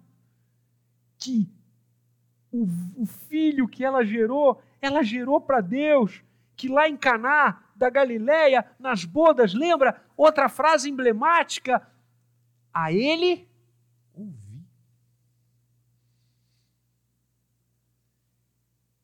que 1.19 1.47
o, 2.51 2.67
o 2.95 3.05
filho 3.05 3.67
que 3.67 3.85
ela 3.85 4.03
gerou, 4.03 4.59
ela 4.81 5.03
gerou 5.03 5.39
para 5.39 5.61
Deus, 5.61 6.23
que 6.55 6.67
lá 6.67 6.89
em 6.89 6.97
Caná 6.97 7.63
da 7.75 7.87
Galileia, 7.87 8.65
nas 8.79 9.05
bodas, 9.05 9.53
lembra 9.53 10.03
outra 10.17 10.49
frase 10.49 10.89
emblemática? 10.89 11.87
A 12.73 12.91
ele 12.91 13.47
ouvi. 14.15 14.65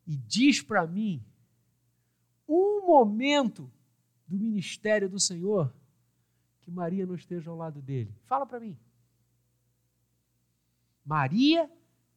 E 0.08 0.18
diz 0.18 0.64
para 0.64 0.88
mim 0.88 1.24
um 2.48 2.88
momento 2.88 3.72
do 4.28 4.36
ministério 4.36 5.08
do 5.08 5.20
Senhor 5.20 5.72
que 6.66 6.72
Maria 6.72 7.06
não 7.06 7.14
esteja 7.14 7.52
ao 7.52 7.56
lado 7.56 7.80
dele. 7.80 8.12
Fala 8.26 8.44
para 8.44 8.60
mim. 8.60 8.76
Maria 11.06 11.72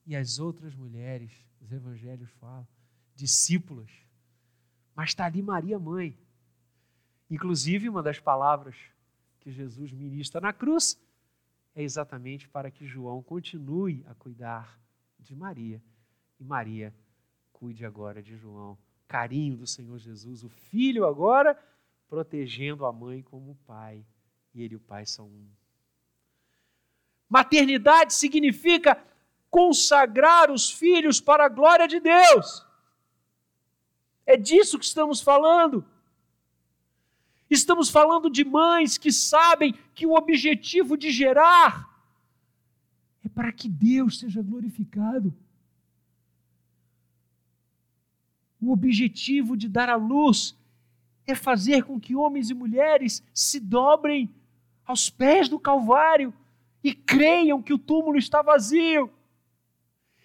e 0.07 0.17
as 0.17 0.39
outras 0.39 0.75
mulheres, 0.75 1.31
os 1.61 1.71
evangelhos 1.71 2.31
falam, 2.41 2.67
discípulas. 3.15 3.91
Mas 4.95 5.11
está 5.11 5.27
ali 5.27 5.43
Maria, 5.43 5.79
mãe. 5.79 6.19
Inclusive, 7.31 7.91
uma 7.91 8.03
das 8.03 8.19
palavras 8.19 8.75
que 9.39 9.53
Jesus 9.53 9.93
ministra 9.93 10.41
na 10.41 10.53
cruz 10.53 10.99
é 11.75 11.83
exatamente 11.83 12.49
para 12.49 12.71
que 12.71 12.87
João 12.87 13.23
continue 13.23 14.03
a 14.09 14.15
cuidar 14.15 14.81
de 15.19 15.37
Maria 15.37 15.83
e 16.41 16.45
Maria 16.45 16.95
cuide 17.53 17.85
agora 17.85 18.23
de 18.23 18.35
João. 18.35 18.79
Carinho 19.07 19.59
do 19.59 19.67
Senhor 19.67 19.99
Jesus, 19.99 20.43
o 20.43 20.49
filho 20.49 21.07
agora 21.07 21.59
protegendo 22.09 22.87
a 22.87 22.93
mãe 22.93 23.23
como 23.23 23.51
o 23.51 23.57
pai, 23.67 24.05
e 24.59 24.65
ele 24.65 24.75
e 24.75 24.77
o 24.77 24.81
pai 24.81 25.07
são 25.07 25.27
um. 25.27 25.47
Maternidade 27.29 28.15
significa 28.15 29.03
consagrar 29.51 30.51
os 30.51 30.71
filhos 30.71 31.21
para 31.21 31.47
a 31.47 31.49
glória 31.49 31.87
de 31.87 32.01
Deus. 32.01 32.67
É 34.27 34.37
disso 34.37 34.79
que 34.79 34.85
estamos 34.85 35.21
falando. 35.21 35.85
Estamos 37.49 37.89
falando 37.89 38.29
de 38.29 38.45
mães 38.45 38.99
que 38.99 39.11
sabem 39.11 39.73
que 39.95 40.07
o 40.07 40.15
objetivo 40.15 40.97
de 40.97 41.11
gerar 41.11 41.89
é 43.25 43.29
para 43.29 43.53
que 43.53 43.69
Deus 43.69 44.19
seja 44.19 44.43
glorificado. 44.43 45.35
O 48.61 48.73
objetivo 48.73 49.57
de 49.57 49.69
dar 49.69 49.89
à 49.89 49.97
luz 49.97 50.55
é 51.27 51.35
fazer 51.35 51.85
com 51.85 52.01
que 52.01 52.17
homens 52.17 52.51
e 52.51 52.55
mulheres 52.55 53.23
se 53.33 53.61
dobrem 53.61 54.35
aos 54.89 55.09
pés 55.09 55.49
do 55.49 55.61
Calvário 55.61 56.35
e 56.83 56.93
creiam 56.93 57.63
que 57.63 57.73
o 57.73 57.79
túmulo 57.79 58.19
está 58.19 58.43
vazio. 58.43 59.09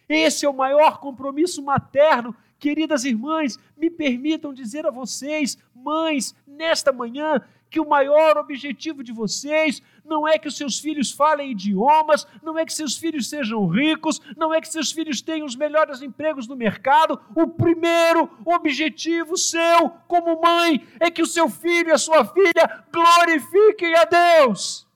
Esse 0.10 0.46
é 0.46 0.50
o 0.50 0.54
maior 0.54 1.00
compromisso 1.00 1.62
materno 1.62 2.36
Queridas 2.64 3.04
irmãs, 3.04 3.60
me 3.76 3.90
permitam 3.90 4.54
dizer 4.54 4.86
a 4.86 4.90
vocês, 4.90 5.58
mães, 5.76 6.34
nesta 6.48 6.94
manhã, 6.94 7.42
que 7.74 7.80
o 7.80 7.90
maior 7.90 8.38
objetivo 8.38 9.04
de 9.04 9.12
vocês 9.12 9.82
não 10.06 10.28
é 10.28 10.38
que 10.38 10.48
os 10.48 10.56
seus 10.56 10.80
filhos 10.80 11.12
falem 11.12 11.50
idiomas, 11.50 12.28
não 12.44 12.56
é 12.56 12.64
que 12.64 12.72
seus 12.72 12.96
filhos 12.96 13.28
sejam 13.28 13.66
ricos, 13.66 14.22
não 14.38 14.54
é 14.54 14.62
que 14.62 14.68
seus 14.68 14.92
filhos 14.92 15.24
tenham 15.24 15.48
os 15.48 15.56
melhores 15.56 16.04
empregos 16.04 16.48
no 16.48 16.56
mercado. 16.56 17.20
O 17.36 17.48
primeiro 17.48 18.30
objetivo 18.46 19.36
seu, 19.36 19.90
como 20.08 20.40
mãe, 20.40 20.88
é 21.00 21.10
que 21.10 21.24
o 21.24 21.26
seu 21.26 21.50
filho 21.50 21.90
e 21.90 21.94
a 21.94 21.98
sua 21.98 22.24
filha 22.24 22.86
glorifiquem 22.94 23.96
a 23.96 24.04
Deus. 24.04 24.88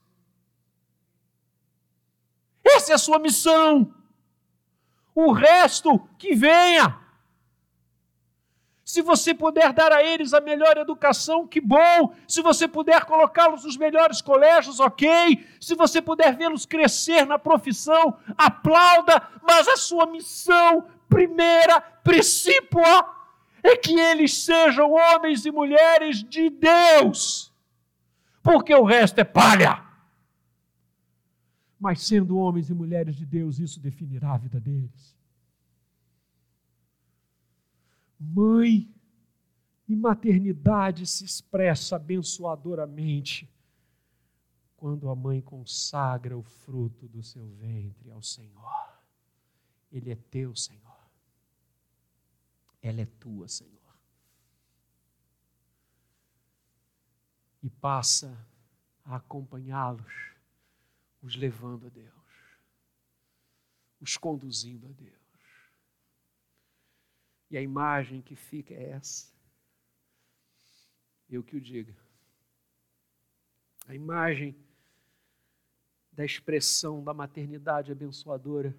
Essa 2.64 2.92
é 2.92 2.94
a 2.94 2.98
sua 2.98 3.18
missão. 3.18 3.92
O 5.16 5.32
resto 5.32 5.98
que 6.16 6.32
venha. 6.36 6.96
Se 8.98 9.02
você 9.02 9.32
puder 9.32 9.72
dar 9.72 9.92
a 9.92 10.02
eles 10.02 10.34
a 10.34 10.40
melhor 10.40 10.76
educação, 10.76 11.46
que 11.46 11.60
bom. 11.60 12.12
Se 12.26 12.42
você 12.42 12.66
puder 12.66 13.04
colocá-los 13.04 13.62
nos 13.62 13.76
melhores 13.76 14.20
colégios, 14.20 14.80
ok. 14.80 15.46
Se 15.60 15.76
você 15.76 16.02
puder 16.02 16.36
vê-los 16.36 16.66
crescer 16.66 17.24
na 17.24 17.38
profissão, 17.38 18.18
aplauda. 18.36 19.22
Mas 19.40 19.68
a 19.68 19.76
sua 19.76 20.04
missão 20.04 20.88
primeira, 21.08 21.80
princípio, 21.80 22.80
é 23.62 23.76
que 23.76 23.96
eles 23.96 24.34
sejam 24.44 24.90
homens 24.90 25.46
e 25.46 25.52
mulheres 25.52 26.24
de 26.24 26.50
Deus. 26.50 27.54
Porque 28.42 28.74
o 28.74 28.82
resto 28.82 29.20
é 29.20 29.24
palha. 29.24 29.80
Mas 31.78 32.02
sendo 32.02 32.36
homens 32.36 32.68
e 32.68 32.74
mulheres 32.74 33.14
de 33.14 33.24
Deus, 33.24 33.60
isso 33.60 33.78
definirá 33.78 34.32
a 34.32 34.38
vida 34.38 34.58
deles. 34.58 35.17
Mãe 38.18 38.92
e 39.88 39.94
maternidade 39.96 41.06
se 41.06 41.24
expressa 41.24 41.96
abençoadoramente 41.96 43.48
quando 44.76 45.08
a 45.08 45.16
mãe 45.16 45.40
consagra 45.40 46.36
o 46.36 46.42
fruto 46.42 47.08
do 47.08 47.22
seu 47.22 47.46
ventre 47.56 48.10
ao 48.10 48.22
Senhor. 48.22 48.98
Ele 49.90 50.10
é 50.10 50.16
teu, 50.16 50.54
Senhor. 50.54 50.88
Ela 52.80 53.00
é 53.00 53.06
tua, 53.06 53.48
Senhor. 53.48 53.78
E 57.62 57.68
passa 57.68 58.38
a 59.04 59.16
acompanhá-los, 59.16 60.36
os 61.20 61.34
levando 61.34 61.86
a 61.86 61.90
Deus, 61.90 62.58
os 64.00 64.16
conduzindo 64.16 64.86
a 64.86 64.92
Deus. 64.92 65.17
E 67.50 67.56
a 67.56 67.62
imagem 67.62 68.20
que 68.20 68.36
fica 68.36 68.74
é 68.74 68.90
essa. 68.90 69.32
Eu 71.28 71.42
que 71.42 71.56
o 71.56 71.60
diga. 71.60 71.96
A 73.86 73.94
imagem 73.94 74.54
da 76.12 76.24
expressão 76.24 77.02
da 77.02 77.14
maternidade 77.14 77.92
abençoadora 77.92 78.76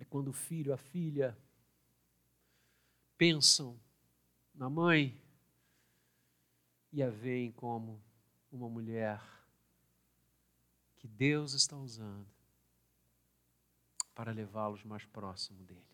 é 0.00 0.04
quando 0.04 0.28
o 0.28 0.32
filho, 0.32 0.72
a 0.72 0.76
filha, 0.76 1.36
pensam 3.16 3.78
na 4.54 4.68
mãe 4.68 5.20
e 6.92 7.02
a 7.02 7.10
veem 7.10 7.52
como 7.52 8.02
uma 8.50 8.68
mulher 8.68 9.22
que 10.96 11.06
Deus 11.06 11.52
está 11.52 11.76
usando 11.76 12.35
para 14.16 14.32
levá-los 14.32 14.82
mais 14.82 15.04
próximo 15.04 15.62
dele. 15.62 15.84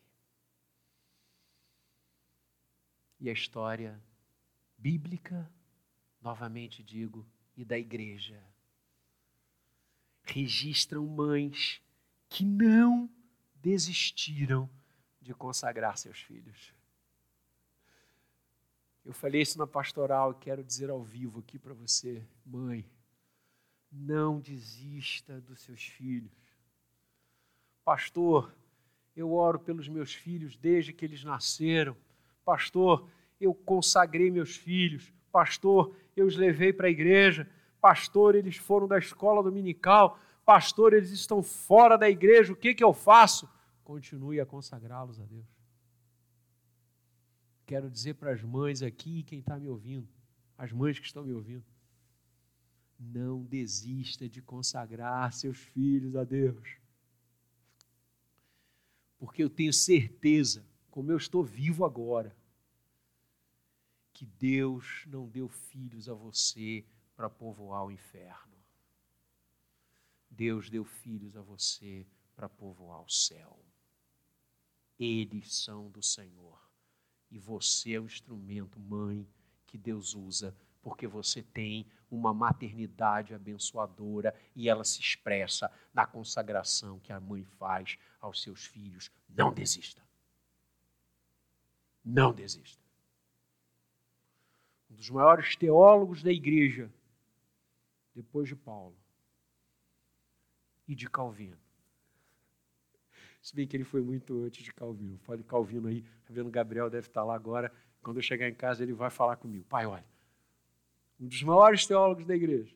E 3.18 3.28
a 3.28 3.32
história 3.32 4.00
bíblica, 4.78 5.50
novamente 6.20 6.84
digo, 6.84 7.26
e 7.56 7.64
da 7.64 7.76
igreja, 7.76 8.40
registram 10.22 11.04
mães 11.04 11.82
que 12.28 12.44
não 12.44 13.10
desistiram 13.56 14.70
de 15.20 15.34
consagrar 15.34 15.98
seus 15.98 16.20
filhos. 16.20 16.72
Eu 19.04 19.12
falei 19.12 19.42
isso 19.42 19.58
na 19.58 19.66
pastoral 19.66 20.30
e 20.30 20.36
quero 20.36 20.62
dizer 20.62 20.90
ao 20.90 21.02
vivo 21.02 21.40
aqui 21.40 21.58
para 21.58 21.74
você, 21.74 22.24
mãe, 22.46 22.88
não 23.90 24.38
desista 24.38 25.40
dos 25.40 25.60
seus 25.60 25.82
filhos. 25.82 26.41
Pastor, 27.84 28.54
eu 29.16 29.32
oro 29.32 29.58
pelos 29.58 29.88
meus 29.88 30.14
filhos 30.14 30.56
desde 30.56 30.92
que 30.92 31.04
eles 31.04 31.24
nasceram. 31.24 31.96
Pastor, 32.44 33.08
eu 33.40 33.54
consagrei 33.54 34.30
meus 34.30 34.56
filhos. 34.56 35.12
Pastor, 35.30 35.94
eu 36.16 36.26
os 36.26 36.36
levei 36.36 36.72
para 36.72 36.86
a 36.86 36.90
igreja. 36.90 37.48
Pastor, 37.80 38.34
eles 38.34 38.56
foram 38.56 38.86
da 38.86 38.98
escola 38.98 39.42
dominical. 39.42 40.18
Pastor, 40.44 40.92
eles 40.92 41.10
estão 41.10 41.42
fora 41.42 41.96
da 41.96 42.08
igreja. 42.08 42.52
O 42.52 42.56
que, 42.56 42.74
que 42.74 42.84
eu 42.84 42.92
faço? 42.92 43.48
Continue 43.82 44.40
a 44.40 44.46
consagrá-los 44.46 45.20
a 45.20 45.24
Deus. 45.24 45.46
Quero 47.66 47.90
dizer 47.90 48.14
para 48.14 48.32
as 48.32 48.42
mães 48.42 48.82
aqui 48.82 49.20
e 49.20 49.22
quem 49.22 49.38
está 49.38 49.58
me 49.58 49.68
ouvindo, 49.68 50.08
as 50.58 50.72
mães 50.72 50.98
que 50.98 51.06
estão 51.06 51.24
me 51.24 51.32
ouvindo, 51.32 51.64
não 52.98 53.44
desista 53.44 54.28
de 54.28 54.42
consagrar 54.42 55.32
seus 55.32 55.58
filhos 55.58 56.14
a 56.14 56.24
Deus. 56.24 56.81
Porque 59.22 59.40
eu 59.40 59.48
tenho 59.48 59.72
certeza, 59.72 60.66
como 60.90 61.12
eu 61.12 61.16
estou 61.16 61.44
vivo 61.44 61.84
agora, 61.84 62.36
que 64.12 64.26
Deus 64.26 65.04
não 65.06 65.28
deu 65.28 65.48
filhos 65.48 66.08
a 66.08 66.12
você 66.12 66.84
para 67.14 67.30
povoar 67.30 67.84
o 67.84 67.92
inferno. 67.92 68.56
Deus 70.28 70.68
deu 70.68 70.84
filhos 70.84 71.36
a 71.36 71.40
você 71.40 72.04
para 72.34 72.48
povoar 72.48 73.00
o 73.00 73.08
céu. 73.08 73.64
Eles 74.98 75.54
são 75.54 75.88
do 75.88 76.02
Senhor. 76.02 76.60
E 77.30 77.38
você 77.38 77.92
é 77.92 78.00
o 78.00 78.06
instrumento, 78.06 78.80
mãe, 78.80 79.24
que 79.68 79.78
Deus 79.78 80.16
usa, 80.16 80.52
porque 80.82 81.06
você 81.06 81.42
tem 81.42 81.86
uma 82.10 82.34
maternidade 82.34 83.34
abençoadora 83.34 84.34
e 84.54 84.68
ela 84.68 84.84
se 84.84 85.00
expressa 85.00 85.72
na 85.94 86.04
consagração 86.04 86.98
que 86.98 87.12
a 87.12 87.20
mãe 87.20 87.44
faz 87.58 87.98
aos 88.20 88.42
seus 88.42 88.66
filhos. 88.66 89.10
Não 89.28 89.52
desista. 89.52 90.02
Não 92.04 92.32
desista. 92.32 92.82
Um 94.90 94.96
dos 94.96 95.08
maiores 95.08 95.56
teólogos 95.56 96.22
da 96.22 96.30
igreja, 96.30 96.92
depois 98.14 98.48
de 98.48 98.56
Paulo 98.56 98.96
e 100.86 100.94
de 100.94 101.08
Calvino. 101.08 101.56
Se 103.40 103.56
bem 103.56 103.66
que 103.66 103.76
ele 103.76 103.84
foi 103.84 104.02
muito 104.02 104.44
antes 104.44 104.62
de 104.62 104.72
Calvino. 104.72 105.18
Fale 105.20 105.42
Calvino 105.42 105.88
aí, 105.88 106.04
vendo? 106.28 106.50
Gabriel 106.50 106.90
deve 106.90 107.08
estar 107.08 107.24
lá 107.24 107.34
agora. 107.34 107.72
Quando 108.02 108.18
eu 108.18 108.22
chegar 108.22 108.48
em 108.48 108.54
casa, 108.54 108.82
ele 108.82 108.92
vai 108.92 109.10
falar 109.10 109.36
comigo. 109.36 109.64
Pai, 109.64 109.86
olha, 109.86 110.04
um 111.20 111.28
dos 111.28 111.42
maiores 111.42 111.86
teólogos 111.86 112.26
da 112.26 112.34
igreja, 112.34 112.74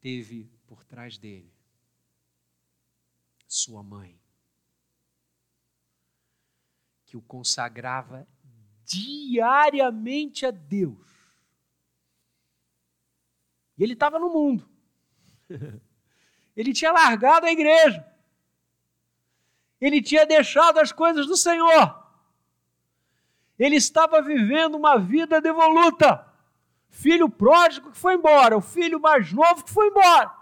teve 0.00 0.50
por 0.66 0.84
trás 0.84 1.18
dele 1.18 1.52
sua 3.46 3.82
mãe, 3.82 4.18
que 7.04 7.16
o 7.16 7.22
consagrava 7.22 8.26
diariamente 8.84 10.46
a 10.46 10.50
Deus. 10.50 11.08
E 13.76 13.82
ele 13.82 13.94
estava 13.94 14.18
no 14.18 14.28
mundo. 14.28 14.68
Ele 16.56 16.72
tinha 16.72 16.92
largado 16.92 17.46
a 17.46 17.50
igreja. 17.52 18.06
Ele 19.80 20.02
tinha 20.02 20.26
deixado 20.26 20.78
as 20.78 20.92
coisas 20.92 21.26
do 21.26 21.36
Senhor. 21.36 21.99
Ele 23.60 23.76
estava 23.76 24.22
vivendo 24.22 24.74
uma 24.74 24.98
vida 24.98 25.38
devoluta. 25.38 26.26
Filho 26.88 27.28
pródigo 27.28 27.90
que 27.92 27.98
foi 27.98 28.14
embora, 28.14 28.56
o 28.56 28.62
filho 28.62 28.98
mais 28.98 29.30
novo 29.34 29.62
que 29.62 29.70
foi 29.70 29.88
embora. 29.88 30.32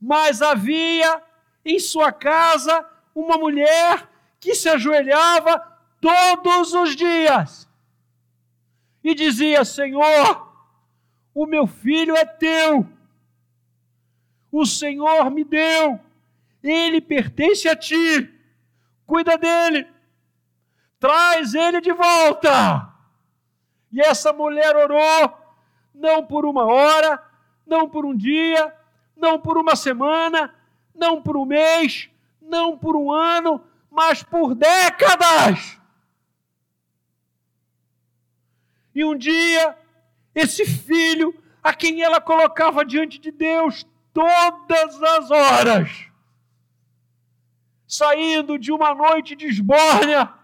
Mas 0.00 0.42
havia 0.42 1.22
em 1.64 1.78
sua 1.78 2.10
casa 2.10 2.84
uma 3.14 3.38
mulher 3.38 4.10
que 4.40 4.52
se 4.52 4.68
ajoelhava 4.68 5.60
todos 6.00 6.74
os 6.74 6.96
dias 6.96 7.68
e 9.04 9.14
dizia: 9.14 9.64
Senhor, 9.64 10.52
o 11.32 11.46
meu 11.46 11.68
filho 11.68 12.16
é 12.16 12.24
teu, 12.24 12.84
o 14.50 14.66
Senhor 14.66 15.30
me 15.30 15.44
deu, 15.44 16.00
ele 16.64 17.00
pertence 17.00 17.68
a 17.68 17.76
ti, 17.76 18.28
cuida 19.06 19.38
dele 19.38 19.99
traz 21.00 21.54
ele 21.54 21.80
de 21.80 21.92
volta. 21.92 22.92
E 23.90 24.00
essa 24.00 24.32
mulher 24.32 24.76
orou, 24.76 25.36
não 25.92 26.24
por 26.24 26.44
uma 26.44 26.64
hora, 26.64 27.20
não 27.66 27.88
por 27.88 28.04
um 28.04 28.14
dia, 28.14 28.72
não 29.16 29.40
por 29.40 29.58
uma 29.58 29.74
semana, 29.74 30.54
não 30.94 31.20
por 31.20 31.36
um 31.36 31.46
mês, 31.46 32.10
não 32.40 32.76
por 32.76 32.94
um 32.94 33.10
ano, 33.10 33.64
mas 33.90 34.22
por 34.22 34.54
décadas. 34.54 35.80
E 38.94 39.04
um 39.04 39.16
dia, 39.16 39.76
esse 40.34 40.64
filho, 40.66 41.34
a 41.62 41.72
quem 41.72 42.02
ela 42.02 42.20
colocava 42.20 42.84
diante 42.84 43.18
de 43.18 43.30
Deus 43.30 43.86
todas 44.12 45.02
as 45.02 45.30
horas, 45.30 46.06
saindo 47.86 48.58
de 48.58 48.70
uma 48.70 48.94
noite 48.94 49.34
de 49.34 49.46
esbórnia, 49.46 50.39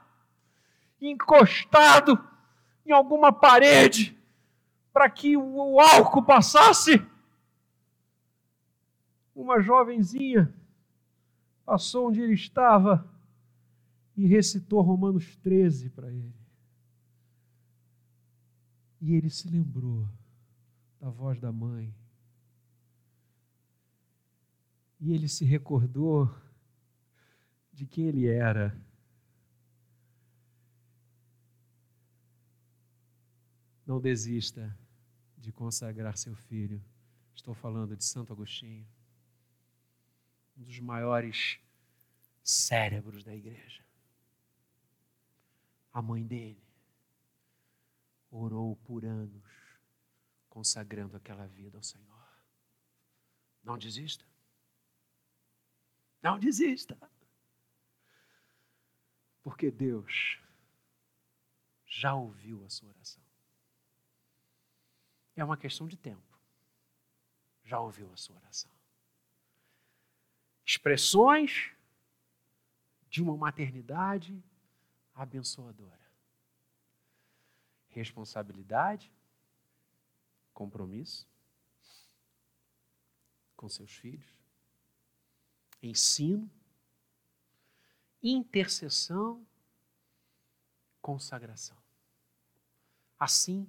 encostado 1.10 2.18
em 2.84 2.92
alguma 2.92 3.32
parede 3.32 4.16
para 4.92 5.10
que 5.10 5.36
o 5.36 5.80
álcool 5.80 6.22
passasse. 6.22 7.04
Uma 9.34 9.60
jovenzinha 9.60 10.54
passou 11.64 12.08
onde 12.08 12.20
ele 12.20 12.34
estava 12.34 13.06
e 14.16 14.26
recitou 14.26 14.80
Romanos 14.80 15.36
13 15.36 15.90
para 15.90 16.10
ele. 16.10 16.34
E 19.00 19.14
ele 19.14 19.28
se 19.28 19.48
lembrou 19.48 20.08
da 20.98 21.10
voz 21.10 21.38
da 21.38 21.52
mãe. 21.52 21.94
E 24.98 25.12
ele 25.12 25.28
se 25.28 25.44
recordou 25.44 26.34
de 27.72 27.84
quem 27.84 28.06
ele 28.06 28.26
era 28.26 28.74
Não 33.86 34.00
desista 34.00 34.76
de 35.38 35.52
consagrar 35.52 36.16
seu 36.18 36.34
filho. 36.34 36.84
Estou 37.32 37.54
falando 37.54 37.96
de 37.96 38.04
Santo 38.04 38.32
Agostinho, 38.32 38.88
um 40.56 40.64
dos 40.64 40.80
maiores 40.80 41.60
cérebros 42.42 43.22
da 43.22 43.34
igreja. 43.34 43.84
A 45.92 46.02
mãe 46.02 46.26
dele 46.26 46.66
orou 48.30 48.74
por 48.76 49.04
anos, 49.04 49.44
consagrando 50.48 51.16
aquela 51.16 51.46
vida 51.46 51.78
ao 51.78 51.82
Senhor. 51.82 52.26
Não 53.62 53.78
desista. 53.78 54.24
Não 56.22 56.38
desista. 56.38 56.98
Porque 59.42 59.70
Deus 59.70 60.40
já 61.84 62.14
ouviu 62.14 62.64
a 62.64 62.68
sua 62.68 62.88
oração. 62.88 63.25
É 65.36 65.44
uma 65.44 65.56
questão 65.56 65.86
de 65.86 65.96
tempo. 65.96 66.22
Já 67.62 67.78
ouviu 67.78 68.10
a 68.12 68.16
sua 68.16 68.36
oração. 68.36 68.70
Expressões 70.64 71.72
de 73.08 73.22
uma 73.22 73.36
maternidade 73.36 74.42
abençoadora. 75.14 76.00
Responsabilidade, 77.88 79.12
compromisso 80.52 81.26
com 83.56 83.68
seus 83.68 83.90
filhos, 83.90 84.28
ensino, 85.82 86.50
intercessão, 88.22 89.46
consagração. 91.00 91.76
Assim 93.18 93.66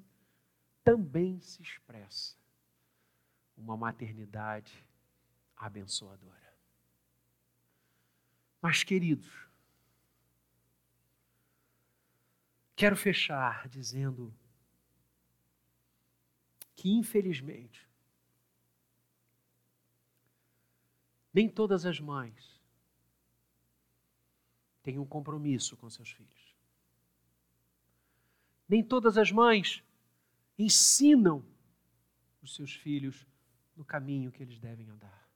também 0.87 1.37
se 1.41 1.61
expressa 1.61 2.37
uma 3.57 3.75
maternidade 3.75 4.87
abençoadora. 5.53 6.57
Mas, 8.61 8.85
queridos, 8.85 9.49
quero 12.73 12.95
fechar 12.95 13.67
dizendo 13.67 14.33
que, 16.73 16.89
infelizmente, 16.89 17.85
nem 21.33 21.49
todas 21.49 21.85
as 21.85 21.99
mães 21.99 22.61
têm 24.81 24.97
um 24.97 25.05
compromisso 25.05 25.75
com 25.75 25.89
seus 25.89 26.11
filhos. 26.11 26.55
Nem 28.69 28.81
todas 28.81 29.17
as 29.17 29.33
mães 29.33 29.83
ensinam 30.57 31.45
os 32.41 32.55
seus 32.55 32.73
filhos 32.73 33.25
no 33.75 33.85
caminho 33.85 34.31
que 34.31 34.41
eles 34.41 34.59
devem 34.59 34.89
andar. 34.89 35.27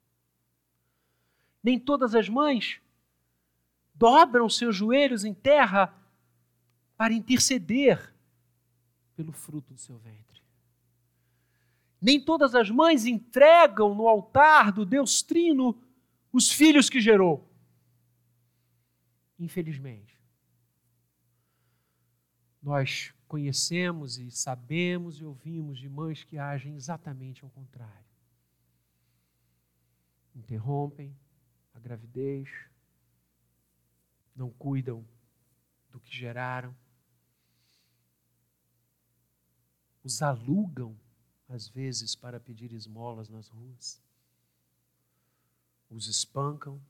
Nem 1.64 1.80
todas 1.80 2.16
as 2.16 2.28
mães 2.28 2.82
dobram 3.94 4.50
seus 4.50 4.76
joelhos 4.76 5.24
em 5.24 5.34
terra 5.34 5.94
para 6.98 7.14
interceder 7.14 8.14
pelo 9.16 9.32
fruto 9.32 9.74
do 9.74 9.80
seu 9.80 9.98
ventre. 10.00 10.42
Nem 12.02 12.20
todas 12.20 12.56
as 12.56 12.72
mães 12.72 13.06
entregam 13.06 13.94
no 13.94 14.08
altar 14.08 14.72
do 14.72 14.84
Deus 14.84 15.22
Trino 15.22 15.80
os 16.34 16.52
filhos 16.52 16.90
que 16.90 17.00
gerou. 17.00 17.48
Infelizmente. 19.38 20.20
Nós 22.62 23.14
conhecemos 23.32 24.18
e 24.18 24.30
sabemos 24.30 25.22
e 25.22 25.24
ouvimos 25.24 25.80
de 25.80 25.88
mães 25.88 26.22
que 26.22 26.38
agem 26.38 26.76
exatamente 26.76 27.46
ao 27.46 27.50
contrário. 27.52 28.12
Interrompem 30.36 31.16
a 31.74 31.80
gravidez, 31.80 32.50
não 34.36 34.50
cuidam 34.50 35.08
do 35.90 35.98
que 35.98 36.14
geraram, 36.14 36.76
os 40.04 40.22
alugam, 40.22 41.00
às 41.48 41.70
vezes, 41.70 42.14
para 42.14 42.38
pedir 42.38 42.74
esmolas 42.74 43.30
nas 43.30 43.48
ruas, 43.48 44.04
os 45.90 46.06
espancam 46.08 46.82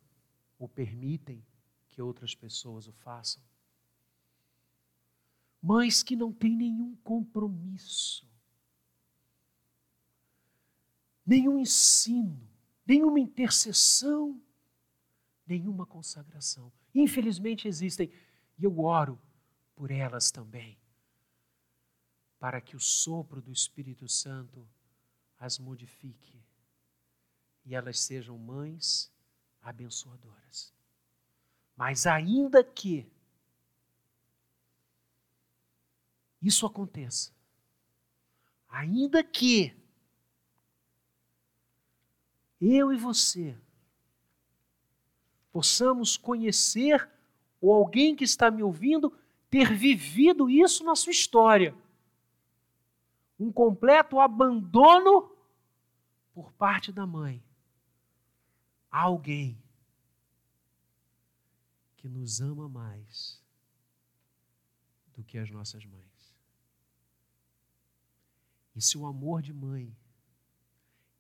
ou 0.58 0.68
permitem 0.68 1.46
que 1.88 2.02
outras 2.02 2.34
pessoas 2.34 2.88
o 2.88 2.92
façam. 2.94 3.44
Mães 5.62 6.02
que 6.02 6.16
não 6.16 6.34
têm 6.34 6.56
nenhum 6.56 6.96
compromisso, 6.98 8.28
nenhum 11.26 11.60
ensino, 11.60 12.50
nenhuma 12.86 13.20
intercessão, 13.20 14.42
nenhuma 15.46 15.86
consagração. 15.86 16.72
Infelizmente 16.96 17.68
existem, 17.68 18.12
e 18.58 18.64
eu 18.64 18.80
oro 18.80 19.22
por 19.76 19.92
elas 19.92 20.32
também, 20.32 20.78
para 22.40 22.60
que 22.60 22.76
o 22.76 22.80
sopro 22.80 23.42
do 23.42 23.52
Espírito 23.52 24.08
Santo 24.08 24.68
as 25.38 25.58
modifique 25.58 26.44
e 27.66 27.76
elas 27.76 28.00
sejam 28.00 28.38
mães 28.38 29.12
abençoadoras. 29.62 30.74
Mas 31.76 32.06
ainda 32.06 32.64
que 32.64 33.12
isso 36.42 36.66
aconteça, 36.66 37.32
ainda 38.68 39.24
que 39.24 39.76
eu 42.60 42.94
e 42.94 42.98
você 42.98 43.58
possamos 45.52 46.16
conhecer 46.16 47.10
ou 47.60 47.74
alguém 47.74 48.16
que 48.16 48.24
está 48.24 48.50
me 48.50 48.64
ouvindo 48.64 49.12
ter 49.50 49.74
vivido 49.74 50.50
isso 50.50 50.84
na 50.84 50.96
sua 50.96 51.12
história. 51.12 51.76
Um 53.40 53.52
completo 53.52 54.20
abandono 54.20 55.36
por 56.34 56.52
parte 56.54 56.92
da 56.92 57.06
mãe. 57.06 57.44
Alguém 58.90 59.62
que 61.98 62.08
nos 62.08 62.40
ama 62.40 62.70
mais 62.70 63.42
do 65.14 65.24
que 65.24 65.38
as 65.38 65.50
nossas 65.52 65.86
mães. 65.86 66.11
E 68.76 68.82
se 68.82 68.98
o 68.98 69.06
amor 69.06 69.42
de 69.42 69.54
mãe 69.54 69.96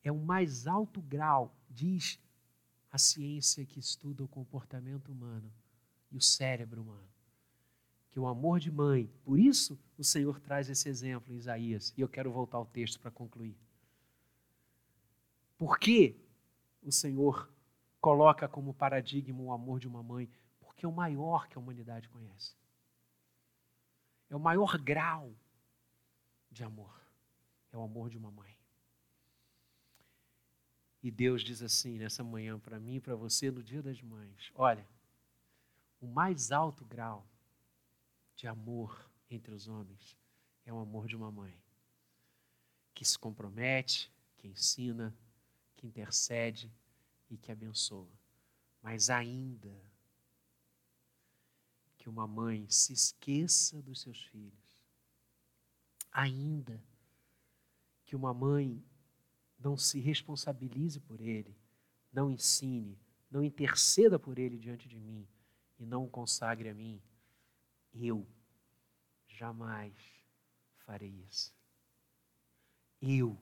é 0.03 0.11
o 0.11 0.17
mais 0.17 0.67
alto 0.67 1.01
grau, 1.01 1.55
diz 1.69 2.19
a 2.91 2.97
ciência 2.97 3.65
que 3.65 3.79
estuda 3.79 4.23
o 4.23 4.27
comportamento 4.27 5.11
humano 5.11 5.51
e 6.11 6.17
o 6.17 6.21
cérebro 6.21 6.81
humano, 6.81 7.07
que 8.09 8.19
o 8.19 8.27
amor 8.27 8.59
de 8.59 8.69
mãe, 8.69 9.09
por 9.23 9.39
isso 9.39 9.79
o 9.97 10.03
Senhor 10.03 10.39
traz 10.39 10.69
esse 10.69 10.89
exemplo 10.89 11.33
em 11.33 11.37
Isaías, 11.37 11.93
e 11.95 12.01
eu 12.01 12.09
quero 12.09 12.31
voltar 12.31 12.57
ao 12.57 12.65
texto 12.65 12.99
para 12.99 13.11
concluir. 13.11 13.57
Por 15.57 15.79
que 15.79 16.19
o 16.81 16.91
Senhor 16.91 17.49
coloca 18.01 18.47
como 18.47 18.73
paradigma 18.73 19.41
o 19.41 19.51
amor 19.51 19.79
de 19.79 19.87
uma 19.87 20.01
mãe? 20.01 20.29
Porque 20.59 20.85
é 20.85 20.89
o 20.89 20.91
maior 20.91 21.47
que 21.47 21.57
a 21.57 21.61
humanidade 21.61 22.09
conhece. 22.09 22.55
É 24.29 24.35
o 24.35 24.39
maior 24.39 24.77
grau 24.79 25.33
de 26.49 26.63
amor. 26.63 27.00
É 27.71 27.77
o 27.77 27.83
amor 27.83 28.09
de 28.09 28.17
uma 28.17 28.31
mãe. 28.31 28.57
E 31.03 31.09
Deus 31.09 31.43
diz 31.43 31.61
assim 31.61 31.97
nessa 31.97 32.23
manhã 32.23 32.59
para 32.59 32.79
mim 32.79 32.95
e 32.95 33.01
para 33.01 33.15
você 33.15 33.49
no 33.49 33.63
Dia 33.63 33.81
das 33.81 34.01
Mães: 34.01 34.51
olha, 34.53 34.87
o 35.99 36.07
mais 36.07 36.51
alto 36.51 36.85
grau 36.85 37.25
de 38.35 38.47
amor 38.47 39.09
entre 39.29 39.53
os 39.53 39.67
homens 39.67 40.17
é 40.65 40.71
o 40.71 40.79
amor 40.79 41.07
de 41.07 41.15
uma 41.15 41.31
mãe 41.31 41.55
que 42.93 43.03
se 43.03 43.17
compromete, 43.17 44.11
que 44.37 44.47
ensina, 44.47 45.15
que 45.75 45.87
intercede 45.87 46.71
e 47.29 47.37
que 47.37 47.51
abençoa. 47.51 48.11
Mas 48.81 49.09
ainda 49.09 49.75
que 51.97 52.09
uma 52.09 52.27
mãe 52.27 52.67
se 52.69 52.93
esqueça 52.93 53.81
dos 53.81 54.01
seus 54.01 54.23
filhos, 54.25 54.83
ainda 56.11 56.83
que 58.11 58.15
uma 58.17 58.33
mãe 58.33 58.83
não 59.57 59.77
se 59.77 59.97
responsabilize 60.01 60.99
por 60.99 61.21
ele, 61.21 61.55
não 62.11 62.29
ensine, 62.29 62.99
não 63.31 63.41
interceda 63.41 64.19
por 64.19 64.37
ele 64.37 64.57
diante 64.57 64.85
de 64.89 64.99
mim 64.99 65.25
e 65.79 65.85
não 65.85 66.03
o 66.03 66.09
consagre 66.09 66.67
a 66.67 66.73
mim, 66.73 67.01
eu 67.93 68.27
jamais 69.29 69.93
farei 70.79 71.23
isso. 71.29 71.55
Eu 73.01 73.37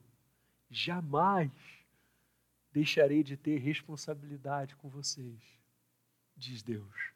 jamais 0.69 1.51
deixarei 2.71 3.23
de 3.23 3.35
ter 3.35 3.57
responsabilidade 3.57 4.75
com 4.75 4.87
vocês, 4.87 5.41
diz 6.37 6.61
Deus. 6.61 7.11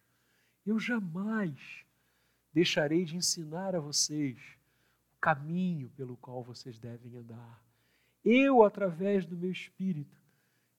Eu 0.65 0.79
jamais 0.79 1.85
deixarei 2.51 3.05
de 3.05 3.15
ensinar 3.15 3.75
a 3.75 3.79
vocês 3.79 4.39
caminho 5.23 5.89
pelo 5.91 6.17
qual 6.17 6.43
vocês 6.43 6.77
devem 6.77 7.15
andar. 7.15 7.63
Eu, 8.25 8.61
através 8.61 9.25
do 9.25 9.37
meu 9.37 9.49
espírito, 9.49 10.21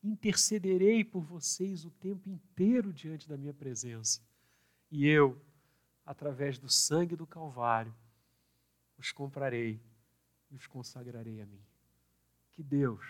intercederei 0.03 1.03
por 1.03 1.22
vocês 1.22 1.86
o 1.86 1.90
tempo 1.90 2.28
inteiro 2.28 2.92
diante 2.92 3.26
da 3.26 3.38
minha 3.38 3.55
presença. 3.55 4.20
E 4.90 5.07
eu, 5.07 5.40
através 6.05 6.59
do 6.59 6.68
sangue 6.68 7.16
do 7.16 7.26
Calvário, 7.26 7.95
os 8.99 9.11
comprarei 9.12 9.80
e 10.51 10.57
os 10.57 10.66
consagrarei 10.66 11.40
a 11.40 11.47
mim. 11.47 11.64
Que 12.53 12.62
Deus, 12.62 13.03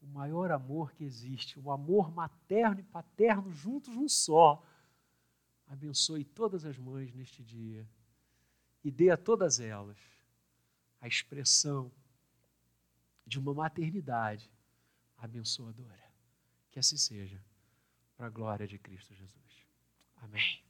o 0.00 0.06
maior 0.06 0.50
amor 0.50 0.90
que 0.94 1.04
existe, 1.04 1.60
o 1.60 1.70
amor 1.70 2.10
materno 2.10 2.80
e 2.80 2.82
paterno 2.82 3.52
juntos 3.52 3.94
num 3.94 4.08
só, 4.08 4.64
abençoe 5.66 6.24
todas 6.24 6.64
as 6.64 6.78
mães 6.78 7.12
neste 7.12 7.42
dia 7.42 7.86
e 8.82 8.90
dê 8.90 9.10
a 9.10 9.18
todas 9.18 9.60
elas 9.60 10.15
a 11.00 11.08
expressão 11.08 11.92
de 13.26 13.38
uma 13.38 13.52
maternidade 13.52 14.50
abençoadora. 15.16 16.04
Que 16.70 16.78
assim 16.78 16.96
seja, 16.96 17.42
para 18.16 18.26
a 18.26 18.30
glória 18.30 18.66
de 18.66 18.78
Cristo 18.78 19.14
Jesus. 19.14 19.66
Amém. 20.16 20.65